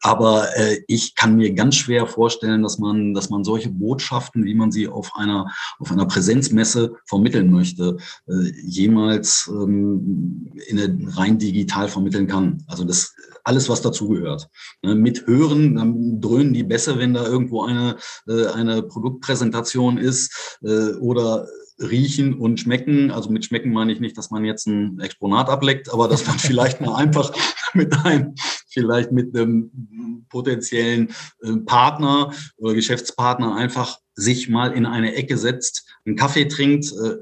aber 0.00 0.56
äh, 0.56 0.80
ich 0.86 1.14
kann 1.14 1.36
mir 1.36 1.52
ganz 1.52 1.76
schwer 1.76 2.06
vorstellen, 2.06 2.62
dass 2.62 2.78
man, 2.78 3.14
dass 3.14 3.30
man 3.30 3.44
solche 3.44 3.70
Botschaften, 3.70 4.44
wie 4.44 4.54
man 4.54 4.70
sie 4.70 4.88
auf 4.88 5.12
einer, 5.14 5.52
auf 5.78 5.90
einer 5.90 6.06
Präsenzmesse 6.06 6.94
vermitteln 7.06 7.50
möchte, 7.50 7.96
äh, 8.28 8.52
jemals 8.64 9.50
ähm, 9.52 10.52
in 10.68 11.08
rein 11.08 11.38
digital 11.38 11.88
vermitteln 11.88 12.26
kann. 12.26 12.62
Also 12.66 12.84
das 12.84 13.14
alles, 13.44 13.68
was 13.68 13.82
dazugehört. 13.82 14.48
Ne, 14.82 14.94
mit 14.94 15.26
Hören, 15.26 15.76
dann 15.76 16.20
dröhnen 16.20 16.52
die 16.52 16.64
besser, 16.64 16.98
wenn 16.98 17.14
da 17.14 17.26
irgendwo 17.26 17.62
eine, 17.62 17.96
äh, 18.28 18.46
eine 18.46 18.82
Produktpräsentation 18.82 19.98
ist 19.98 20.58
äh, 20.62 20.92
oder 20.96 21.48
riechen 21.80 22.34
und 22.34 22.60
schmecken. 22.60 23.10
Also 23.10 23.30
mit 23.30 23.44
schmecken 23.44 23.72
meine 23.72 23.92
ich 23.92 24.00
nicht, 24.00 24.18
dass 24.18 24.30
man 24.30 24.44
jetzt 24.44 24.66
ein 24.66 25.00
Exponat 25.00 25.48
ableckt, 25.48 25.92
aber 25.92 26.08
dass 26.08 26.26
man 26.26 26.38
vielleicht 26.38 26.80
mal 26.80 26.96
einfach 26.96 27.32
mit 27.74 27.94
einem, 28.04 28.34
vielleicht 28.78 29.12
mit 29.12 29.36
einem 29.36 30.24
potenziellen 30.28 31.08
äh, 31.42 31.56
Partner 31.66 32.32
oder 32.58 32.74
Geschäftspartner 32.74 33.56
einfach 33.56 33.98
sich 34.14 34.48
mal 34.48 34.72
in 34.72 34.86
eine 34.86 35.14
Ecke 35.14 35.36
setzt, 35.36 35.84
einen 36.04 36.16
Kaffee 36.16 36.44
trinkt, 36.46 36.92
äh, 36.92 37.16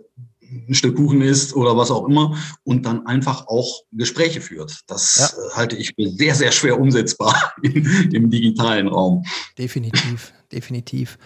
ein 0.68 0.74
Stück 0.74 0.96
Kuchen 0.96 1.22
isst 1.22 1.54
oder 1.56 1.76
was 1.76 1.90
auch 1.90 2.06
immer 2.06 2.36
und 2.62 2.86
dann 2.86 3.06
einfach 3.06 3.48
auch 3.48 3.82
Gespräche 3.92 4.40
führt. 4.40 4.80
Das 4.86 5.16
ja. 5.16 5.26
Äh, 5.26 5.56
halte 5.56 5.76
ich 5.76 5.94
für 5.94 6.08
sehr, 6.10 6.34
sehr 6.34 6.52
schwer 6.52 6.78
umsetzbar 6.78 7.54
im 7.62 8.30
digitalen 8.30 8.88
Raum. 8.88 9.24
Definitiv, 9.58 10.32
definitiv. 10.52 11.18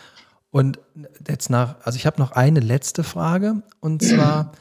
Und 0.51 0.79
jetzt 1.29 1.51
nach, 1.51 1.77
also 1.83 1.97
ich 1.97 2.07
habe 2.07 2.21
noch 2.21 2.33
eine 2.33 2.61
letzte 2.61 3.05
Frage 3.05 3.63
und 3.81 4.03
zwar, 4.03 4.53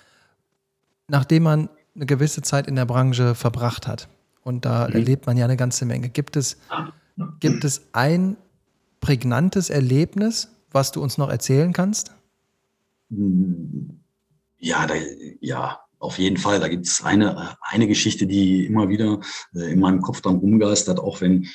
nachdem 1.08 1.44
man 1.44 1.70
eine 1.96 2.06
gewisse 2.06 2.42
Zeit 2.42 2.68
in 2.68 2.76
der 2.76 2.86
Branche 2.86 3.36
verbracht 3.36 3.88
hat 3.88 4.10
und 4.50 4.66
da 4.66 4.88
mhm. 4.88 4.96
erlebt 4.96 5.28
man 5.28 5.38
ja 5.38 5.46
eine 5.46 5.56
ganze 5.56 5.86
Menge, 5.86 6.10
gibt 6.10 6.36
es, 6.36 6.58
gibt 7.40 7.64
es 7.64 7.88
ein 7.94 8.36
prägnantes 9.00 9.70
Erlebnis, 9.70 10.50
was 10.72 10.92
du 10.92 11.02
uns 11.02 11.18
noch 11.18 11.30
erzählen 11.30 11.72
kannst? 11.72 12.12
Ja, 14.58 14.86
da, 14.88 14.96
ja, 15.40 15.80
auf 16.00 16.18
jeden 16.18 16.38
Fall. 16.38 16.60
Da 16.60 16.68
gibt 16.68 16.88
es 16.88 17.04
eine, 17.04 17.56
eine 17.62 17.88
Geschichte, 17.88 18.28
die 18.28 18.66
immer 18.66 18.90
wieder 18.90 19.20
äh, 19.54 19.72
in 19.72 19.80
meinem 19.80 20.02
Kopf 20.02 20.22
dann 20.22 20.36
rumgeistert, 20.38 21.00
auch 21.00 21.22
wenn 21.22 21.44
äh, 21.44 21.48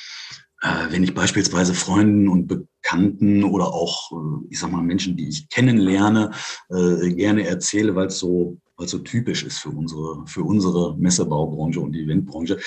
wenn 0.91 1.03
ich 1.03 1.15
beispielsweise 1.15 1.75
Freunden 1.75 2.29
und 2.29 2.47
Bekannten 2.47 3.45
oder 3.45 3.67
auch, 3.73 4.13
äh, 4.13 4.47
ich 4.51 4.59
sag 4.59 4.73
mal, 4.73 4.83
Menschen, 4.83 5.17
die 5.17 5.29
ich 5.29 5.49
kennenlerne, 5.49 6.31
äh, 6.71 7.13
gerne 7.13 7.47
erzähle, 7.47 7.95
weil 7.95 8.07
es 8.07 8.19
so, 8.19 8.59
weil 8.77 8.89
so 8.89 8.99
typisch 8.99 9.43
ist 9.43 9.59
für 9.59 9.71
unsere, 9.71 10.27
für 10.27 10.43
unsere 10.43 10.97
Messebaubranche 10.97 11.81
und 11.81 11.93
die 11.93 12.03
Eventbranche. 12.03 12.59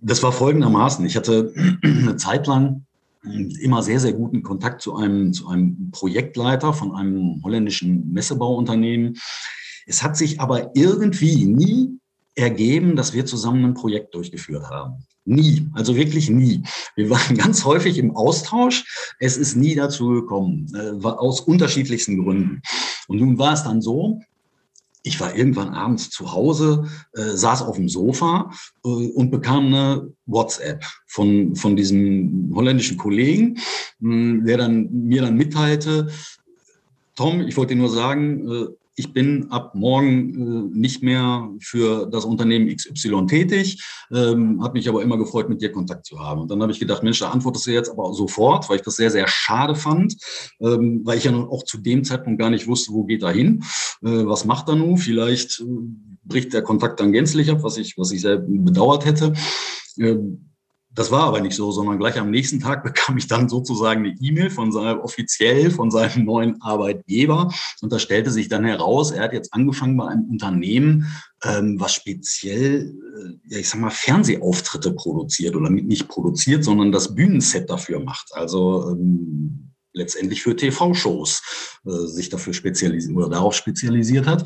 Das 0.00 0.22
war 0.22 0.32
folgendermaßen. 0.32 1.04
Ich 1.04 1.16
hatte 1.16 1.52
eine 1.82 2.16
Zeit 2.16 2.46
lang 2.46 2.86
immer 3.60 3.82
sehr, 3.82 4.00
sehr 4.00 4.14
guten 4.14 4.42
Kontakt 4.42 4.80
zu 4.80 4.96
einem, 4.96 5.32
zu 5.32 5.48
einem 5.48 5.90
Projektleiter 5.90 6.72
von 6.72 6.94
einem 6.94 7.42
holländischen 7.44 8.10
Messebauunternehmen. 8.12 9.18
Es 9.86 10.02
hat 10.02 10.16
sich 10.16 10.40
aber 10.40 10.70
irgendwie 10.74 11.44
nie 11.44 11.98
ergeben, 12.34 12.96
dass 12.96 13.12
wir 13.12 13.26
zusammen 13.26 13.64
ein 13.64 13.74
Projekt 13.74 14.14
durchgeführt 14.14 14.70
haben. 14.70 15.04
Nie, 15.24 15.68
also 15.74 15.96
wirklich 15.96 16.30
nie. 16.30 16.62
Wir 16.96 17.10
waren 17.10 17.36
ganz 17.36 17.64
häufig 17.64 17.98
im 17.98 18.16
Austausch. 18.16 19.14
Es 19.18 19.36
ist 19.36 19.56
nie 19.56 19.74
dazu 19.74 20.08
gekommen, 20.08 20.72
äh, 20.74 21.06
aus 21.06 21.40
unterschiedlichsten 21.40 22.22
Gründen. 22.22 22.62
Und 23.08 23.20
nun 23.20 23.38
war 23.38 23.52
es 23.52 23.62
dann 23.64 23.82
so, 23.82 24.20
ich 25.02 25.18
war 25.20 25.34
irgendwann 25.34 25.70
abends 25.70 26.10
zu 26.10 26.32
Hause, 26.32 26.86
äh, 27.14 27.30
saß 27.30 27.62
auf 27.62 27.76
dem 27.76 27.88
Sofa 27.88 28.50
äh, 28.84 28.88
und 28.88 29.30
bekam 29.30 29.66
eine 29.66 30.12
WhatsApp 30.26 30.84
von, 31.06 31.56
von 31.56 31.76
diesem 31.76 32.52
holländischen 32.54 32.98
Kollegen, 32.98 33.58
mh, 34.00 34.12
hm, 34.12 34.44
der 34.46 34.58
dann 34.58 34.88
mir 34.90 35.22
dann 35.22 35.36
mitteilte, 35.36 36.10
Tom, 37.16 37.42
ich 37.42 37.56
wollte 37.56 37.74
dir 37.74 37.80
nur 37.80 37.90
sagen, 37.90 38.50
äh, 38.50 38.66
ich 39.00 39.14
bin 39.14 39.50
ab 39.50 39.74
morgen 39.74 40.72
äh, 40.74 40.78
nicht 40.78 41.02
mehr 41.02 41.48
für 41.60 42.06
das 42.06 42.26
Unternehmen 42.26 42.68
XY 42.68 43.26
tätig, 43.26 43.82
ähm, 44.12 44.62
habe 44.62 44.74
mich 44.74 44.88
aber 44.88 45.02
immer 45.02 45.16
gefreut, 45.16 45.48
mit 45.48 45.62
dir 45.62 45.72
Kontakt 45.72 46.04
zu 46.04 46.20
haben. 46.20 46.42
Und 46.42 46.50
dann 46.50 46.60
habe 46.60 46.70
ich 46.70 46.78
gedacht, 46.78 47.02
Mensch, 47.02 47.18
da 47.18 47.30
antwortest 47.30 47.66
du 47.66 47.70
jetzt 47.72 47.90
aber 47.90 48.12
sofort, 48.12 48.68
weil 48.68 48.76
ich 48.76 48.82
das 48.82 48.96
sehr, 48.96 49.10
sehr 49.10 49.26
schade 49.26 49.74
fand, 49.74 50.16
ähm, 50.60 51.00
weil 51.04 51.16
ich 51.16 51.24
ja 51.24 51.32
nun 51.32 51.48
auch 51.48 51.64
zu 51.64 51.78
dem 51.78 52.04
Zeitpunkt 52.04 52.38
gar 52.38 52.50
nicht 52.50 52.66
wusste, 52.66 52.92
wo 52.92 53.04
geht 53.04 53.22
er 53.22 53.32
hin, 53.32 53.64
äh, 54.02 54.26
was 54.26 54.44
macht 54.44 54.68
er 54.68 54.76
nun, 54.76 54.98
vielleicht 54.98 55.60
äh, 55.60 55.64
bricht 56.24 56.52
der 56.52 56.62
Kontakt 56.62 57.00
dann 57.00 57.12
gänzlich 57.12 57.50
ab, 57.50 57.62
was 57.62 57.78
ich, 57.78 57.96
was 57.96 58.12
ich 58.12 58.20
sehr 58.20 58.36
bedauert 58.36 59.06
hätte. 59.06 59.32
Ähm, 59.98 60.49
das 60.92 61.12
war 61.12 61.22
aber 61.22 61.40
nicht 61.40 61.54
so, 61.54 61.70
sondern 61.70 61.98
gleich 61.98 62.18
am 62.18 62.30
nächsten 62.30 62.60
Tag 62.60 62.82
bekam 62.84 63.16
ich 63.16 63.28
dann 63.28 63.48
sozusagen 63.48 64.04
eine 64.04 64.16
E-Mail 64.20 64.50
von 64.50 64.72
seinem 64.72 65.00
offiziell 65.00 65.70
von 65.70 65.90
seinem 65.90 66.24
neuen 66.24 66.60
Arbeitgeber. 66.60 67.52
Und 67.80 67.92
da 67.92 67.98
stellte 67.98 68.30
sich 68.30 68.48
dann 68.48 68.64
heraus, 68.64 69.10
er 69.10 69.22
hat 69.24 69.32
jetzt 69.32 69.54
angefangen 69.54 69.96
bei 69.96 70.08
einem 70.08 70.24
Unternehmen, 70.30 71.06
ähm, 71.44 71.78
was 71.78 71.94
speziell, 71.94 72.94
äh, 73.50 73.58
ich 73.58 73.68
sag 73.68 73.80
mal, 73.80 73.90
Fernsehauftritte 73.90 74.92
produziert 74.92 75.54
oder 75.54 75.70
nicht 75.70 76.08
produziert, 76.08 76.64
sondern 76.64 76.92
das 76.92 77.14
Bühnenset 77.14 77.70
dafür 77.70 78.00
macht. 78.00 78.28
Also 78.32 78.90
ähm, 78.90 79.70
letztendlich 79.92 80.42
für 80.42 80.56
TV-Shows 80.56 81.80
äh, 81.86 82.06
sich 82.06 82.28
dafür 82.28 82.52
spezialisiert 82.52 83.16
oder 83.16 83.28
darauf 83.28 83.54
spezialisiert 83.54 84.26
hat. 84.26 84.44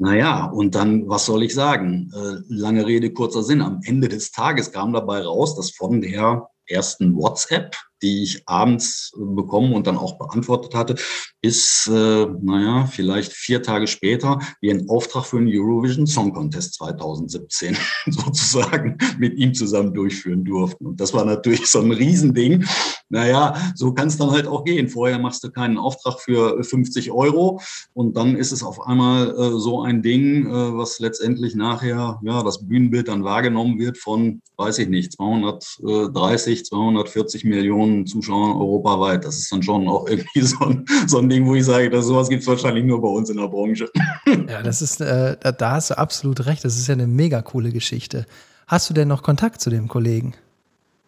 Naja, 0.00 0.46
und 0.46 0.76
dann, 0.76 1.08
was 1.08 1.26
soll 1.26 1.42
ich 1.42 1.54
sagen? 1.54 2.12
Äh, 2.14 2.36
lange 2.48 2.86
Rede, 2.86 3.12
kurzer 3.12 3.42
Sinn. 3.42 3.60
Am 3.60 3.80
Ende 3.84 4.08
des 4.08 4.30
Tages 4.30 4.70
kam 4.70 4.92
dabei 4.92 5.22
raus, 5.22 5.56
dass 5.56 5.72
von 5.72 6.00
der 6.00 6.48
ersten 6.66 7.16
WhatsApp 7.16 7.74
die 8.02 8.22
ich 8.22 8.42
abends 8.46 9.12
bekommen 9.16 9.72
und 9.72 9.86
dann 9.86 9.96
auch 9.96 10.18
beantwortet 10.18 10.74
hatte, 10.74 10.94
bis, 11.40 11.88
äh, 11.92 12.26
naja, 12.42 12.86
vielleicht 12.86 13.32
vier 13.32 13.62
Tage 13.62 13.86
später 13.86 14.38
wir 14.60 14.72
einen 14.72 14.88
Auftrag 14.88 15.24
für 15.24 15.38
den 15.38 15.48
Eurovision 15.48 16.06
Song 16.06 16.32
Contest 16.32 16.74
2017 16.74 17.76
sozusagen 18.06 18.98
mit 19.18 19.34
ihm 19.34 19.54
zusammen 19.54 19.94
durchführen 19.94 20.44
durften. 20.44 20.86
Und 20.86 21.00
das 21.00 21.14
war 21.14 21.24
natürlich 21.24 21.66
so 21.66 21.80
ein 21.80 21.92
Riesending. 21.92 22.64
Naja, 23.08 23.54
so 23.74 23.92
kann 23.92 24.08
es 24.08 24.18
dann 24.18 24.32
halt 24.32 24.46
auch 24.46 24.64
gehen. 24.64 24.88
Vorher 24.88 25.18
machst 25.18 25.42
du 25.42 25.50
keinen 25.50 25.78
Auftrag 25.78 26.20
für 26.20 26.62
50 26.62 27.10
Euro 27.10 27.60
und 27.94 28.16
dann 28.16 28.36
ist 28.36 28.52
es 28.52 28.62
auf 28.62 28.86
einmal 28.86 29.30
äh, 29.30 29.58
so 29.58 29.82
ein 29.82 30.02
Ding, 30.02 30.46
äh, 30.46 30.76
was 30.76 30.98
letztendlich 30.98 31.54
nachher, 31.54 32.20
ja, 32.22 32.42
das 32.42 32.66
Bühnenbild 32.66 33.08
dann 33.08 33.24
wahrgenommen 33.24 33.78
wird 33.78 33.96
von, 33.96 34.42
weiß 34.56 34.78
ich 34.80 34.88
nicht, 34.88 35.12
230, 35.12 36.66
240 36.66 37.44
Millionen 37.44 37.87
Millionen 37.88 38.06
Zuschauern 38.06 38.56
europaweit. 38.56 39.24
Das 39.24 39.38
ist 39.38 39.50
dann 39.50 39.62
schon 39.62 39.88
auch 39.88 40.06
irgendwie 40.06 40.40
so 40.42 40.58
ein, 40.64 40.84
so 41.06 41.18
ein 41.18 41.28
Ding, 41.28 41.46
wo 41.46 41.54
ich 41.54 41.64
sage, 41.64 41.90
dass 41.90 42.06
sowas 42.06 42.28
gibt 42.28 42.42
es 42.42 42.48
wahrscheinlich 42.48 42.84
nur 42.84 43.00
bei 43.00 43.08
uns 43.08 43.30
in 43.30 43.36
der 43.36 43.48
Branche. 43.48 43.90
Ja, 44.26 44.62
das 44.62 44.82
ist, 44.82 45.00
äh, 45.00 45.36
da, 45.40 45.72
hast 45.72 45.90
du 45.90 45.98
absolut 45.98 46.46
recht. 46.46 46.64
Das 46.64 46.76
ist 46.76 46.86
ja 46.86 46.94
eine 46.94 47.06
mega 47.06 47.42
coole 47.42 47.70
Geschichte. 47.70 48.26
Hast 48.66 48.88
du 48.90 48.94
denn 48.94 49.08
noch 49.08 49.22
Kontakt 49.22 49.60
zu 49.60 49.70
dem 49.70 49.88
Kollegen? 49.88 50.34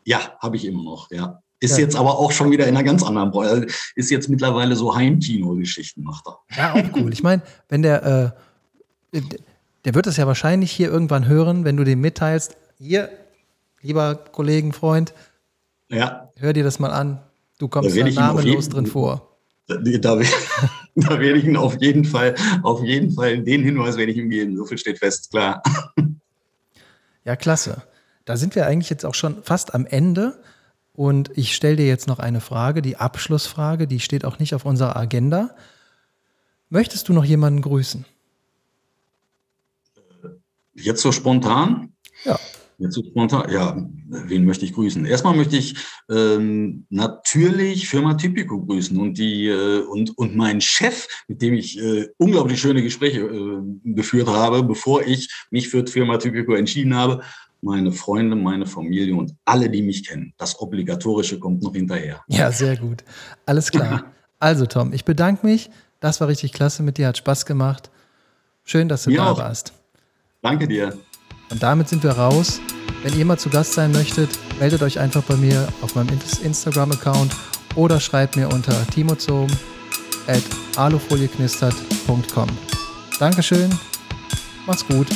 Ja, 0.05 0.21
habe 0.41 0.57
ich 0.57 0.65
immer 0.65 0.83
noch, 0.83 1.11
ja. 1.11 1.43
Ist 1.63 1.77
ja. 1.77 1.85
jetzt 1.85 1.95
aber 1.95 2.19
auch 2.19 2.33
schon 2.33 2.51
wieder 2.51 2.67
in 2.67 2.75
einer 2.75 2.85
ganz 2.85 3.03
anderen 3.03 3.31
Branche. 3.31 3.67
Ist 3.95 4.11
jetzt 4.11 4.31
mittlerweile 4.31 4.77
so 4.77 4.95
Heimkino-Geschichten 4.95 6.03
macht 6.03 6.27
er. 6.27 6.39
Ja, 6.57 6.73
auch 6.75 6.97
cool. 6.97 7.13
Ich 7.13 7.23
meine, 7.23 7.43
wenn 7.69 7.83
der, 7.83 8.35
äh, 9.13 9.21
der 9.85 9.95
wird 9.95 10.07
das 10.07 10.17
ja 10.17 10.27
wahrscheinlich 10.27 10.73
hier 10.73 10.89
irgendwann 10.89 11.29
hören, 11.29 11.65
wenn 11.65 11.77
du 11.77 11.85
dem 11.85 12.01
mitteilst, 12.01 12.57
hier, 12.79 13.11
lieber 13.83 14.15
Kollegen, 14.15 14.73
Freund, 14.73 15.13
ja. 15.91 16.31
Hör 16.37 16.53
dir 16.53 16.65
das 16.65 16.79
mal 16.79 16.91
an. 16.91 17.21
Du 17.59 17.69
kommst 17.69 17.97
da 17.97 18.05
namenlos 18.09 18.69
drin 18.69 18.87
vor. 18.87 19.37
Da, 19.67 19.77
da, 19.77 20.17
da, 20.95 21.21
werde 21.21 21.39
ich 21.39 21.45
ihn 21.45 21.57
auf 21.57 21.81
jeden 21.81 22.05
Fall, 22.05 22.35
auf 22.63 22.83
jeden 22.83 23.13
Fall 23.13 23.43
den 23.43 23.63
Hinweis 23.63 23.97
werde 23.97 24.11
ich 24.11 24.19
ihm 24.19 24.31
geben. 24.31 24.57
So 24.57 24.65
viel 24.65 24.79
steht 24.79 24.99
fest, 24.99 25.31
klar. 25.31 25.63
Ja, 27.23 27.37
klasse. 27.37 27.83
da 28.25 28.39
sind 28.39 28.55
wir 28.55 28.67
eigentlich 28.67 28.89
jetzt 28.89 29.05
auch 29.05 29.15
schon 29.15 29.43
fast 29.43 29.75
am 29.75 29.85
Ende. 29.85 30.41
Und 30.95 31.31
ich 31.37 31.55
stelle 31.55 31.77
dir 31.77 31.87
jetzt 31.87 32.09
noch 32.09 32.19
eine 32.19 32.41
Frage, 32.41 32.81
die 32.81 32.97
Abschlussfrage, 32.97 33.87
die 33.87 34.01
steht 34.01 34.25
auch 34.25 34.39
nicht 34.39 34.55
auf 34.55 34.65
unserer 34.65 34.97
Agenda. 34.97 35.55
Möchtest 36.71 37.09
du 37.09 37.13
noch 37.13 37.25
jemanden 37.25 37.61
grüßen? 37.61 38.07
Jetzt 40.75 41.03
so 41.03 41.13
spontan? 41.13 41.93
Ja. 42.25 42.39
Jetzt 42.81 42.95
so 42.95 43.05
spontan, 43.05 43.51
ja, 43.53 43.77
wen 44.09 44.47
möchte 44.47 44.65
ich 44.65 44.73
grüßen? 44.73 45.05
Erstmal 45.05 45.37
möchte 45.37 45.55
ich 45.55 45.77
ähm, 46.11 46.87
natürlich 46.89 47.87
Firma 47.91 48.15
Typico 48.15 48.65
grüßen 48.65 48.99
und 48.99 49.19
die 49.19 49.49
äh, 49.49 49.83
und, 49.83 50.17
und 50.17 50.35
meinen 50.35 50.63
Chef, 50.63 51.07
mit 51.29 51.43
dem 51.43 51.53
ich 51.53 51.79
äh, 51.79 52.09
unglaublich 52.17 52.59
schöne 52.59 52.83
Gespräche 52.83 53.21
äh, 53.21 53.61
geführt 53.85 54.29
habe, 54.29 54.63
bevor 54.63 55.07
ich 55.07 55.29
mich 55.51 55.69
für 55.69 55.87
Firma 55.87 56.17
Typico 56.17 56.55
entschieden 56.55 56.97
habe. 56.97 57.23
Meine 57.61 57.93
Freunde, 57.93 58.35
meine 58.35 58.65
Familie 58.65 59.15
und 59.15 59.35
alle, 59.45 59.69
die 59.69 59.83
mich 59.83 60.09
kennen. 60.09 60.33
Das 60.39 60.59
Obligatorische 60.59 61.39
kommt 61.39 61.63
noch 61.63 61.75
hinterher. 61.75 62.23
Ja, 62.29 62.51
sehr 62.51 62.79
gut. 62.79 63.05
Alles 63.47 63.71
klar. 63.71 64.05
Also, 64.43 64.65
Tom, 64.65 64.95
ich 64.95 65.05
bedanke 65.05 65.47
mich. 65.47 65.69
Das 66.01 66.19
war 66.23 66.29
richtig 66.29 66.55
klasse 66.55 66.83
mit 66.83 66.97
dir, 66.97 67.09
hat 67.09 67.19
Spaß 67.19 67.45
gemacht. 67.45 67.91
Schön, 68.65 68.89
dass 68.89 69.03
du 69.03 69.11
Mir 69.11 69.19
da 69.19 69.33
auch. 69.33 69.39
warst. 69.39 69.75
Danke 70.41 70.67
dir. 70.67 70.99
Und 71.51 71.63
damit 71.63 71.89
sind 71.89 72.03
wir 72.03 72.13
raus. 72.13 72.61
Wenn 73.03 73.19
ihr 73.19 73.25
mal 73.25 73.39
zu 73.39 73.49
Gast 73.49 73.73
sein 73.73 73.93
möchtet, 73.93 74.31
meldet 74.59 74.83
euch 74.83 74.99
einfach 74.99 75.23
bei 75.23 75.37
mir 75.37 75.69
auf 75.83 75.95
meinem 75.95 76.19
Instagram-Account 76.43 77.33
oder 77.75 77.99
schreibt 77.99 78.37
mir 78.37 78.49
unter 78.49 78.87
timozom 78.89 79.49
at 80.27 80.43
alufolieknistert.com. 80.77 82.49
Dankeschön, 83.19 83.71
macht's 84.67 84.87
gut. 84.87 85.09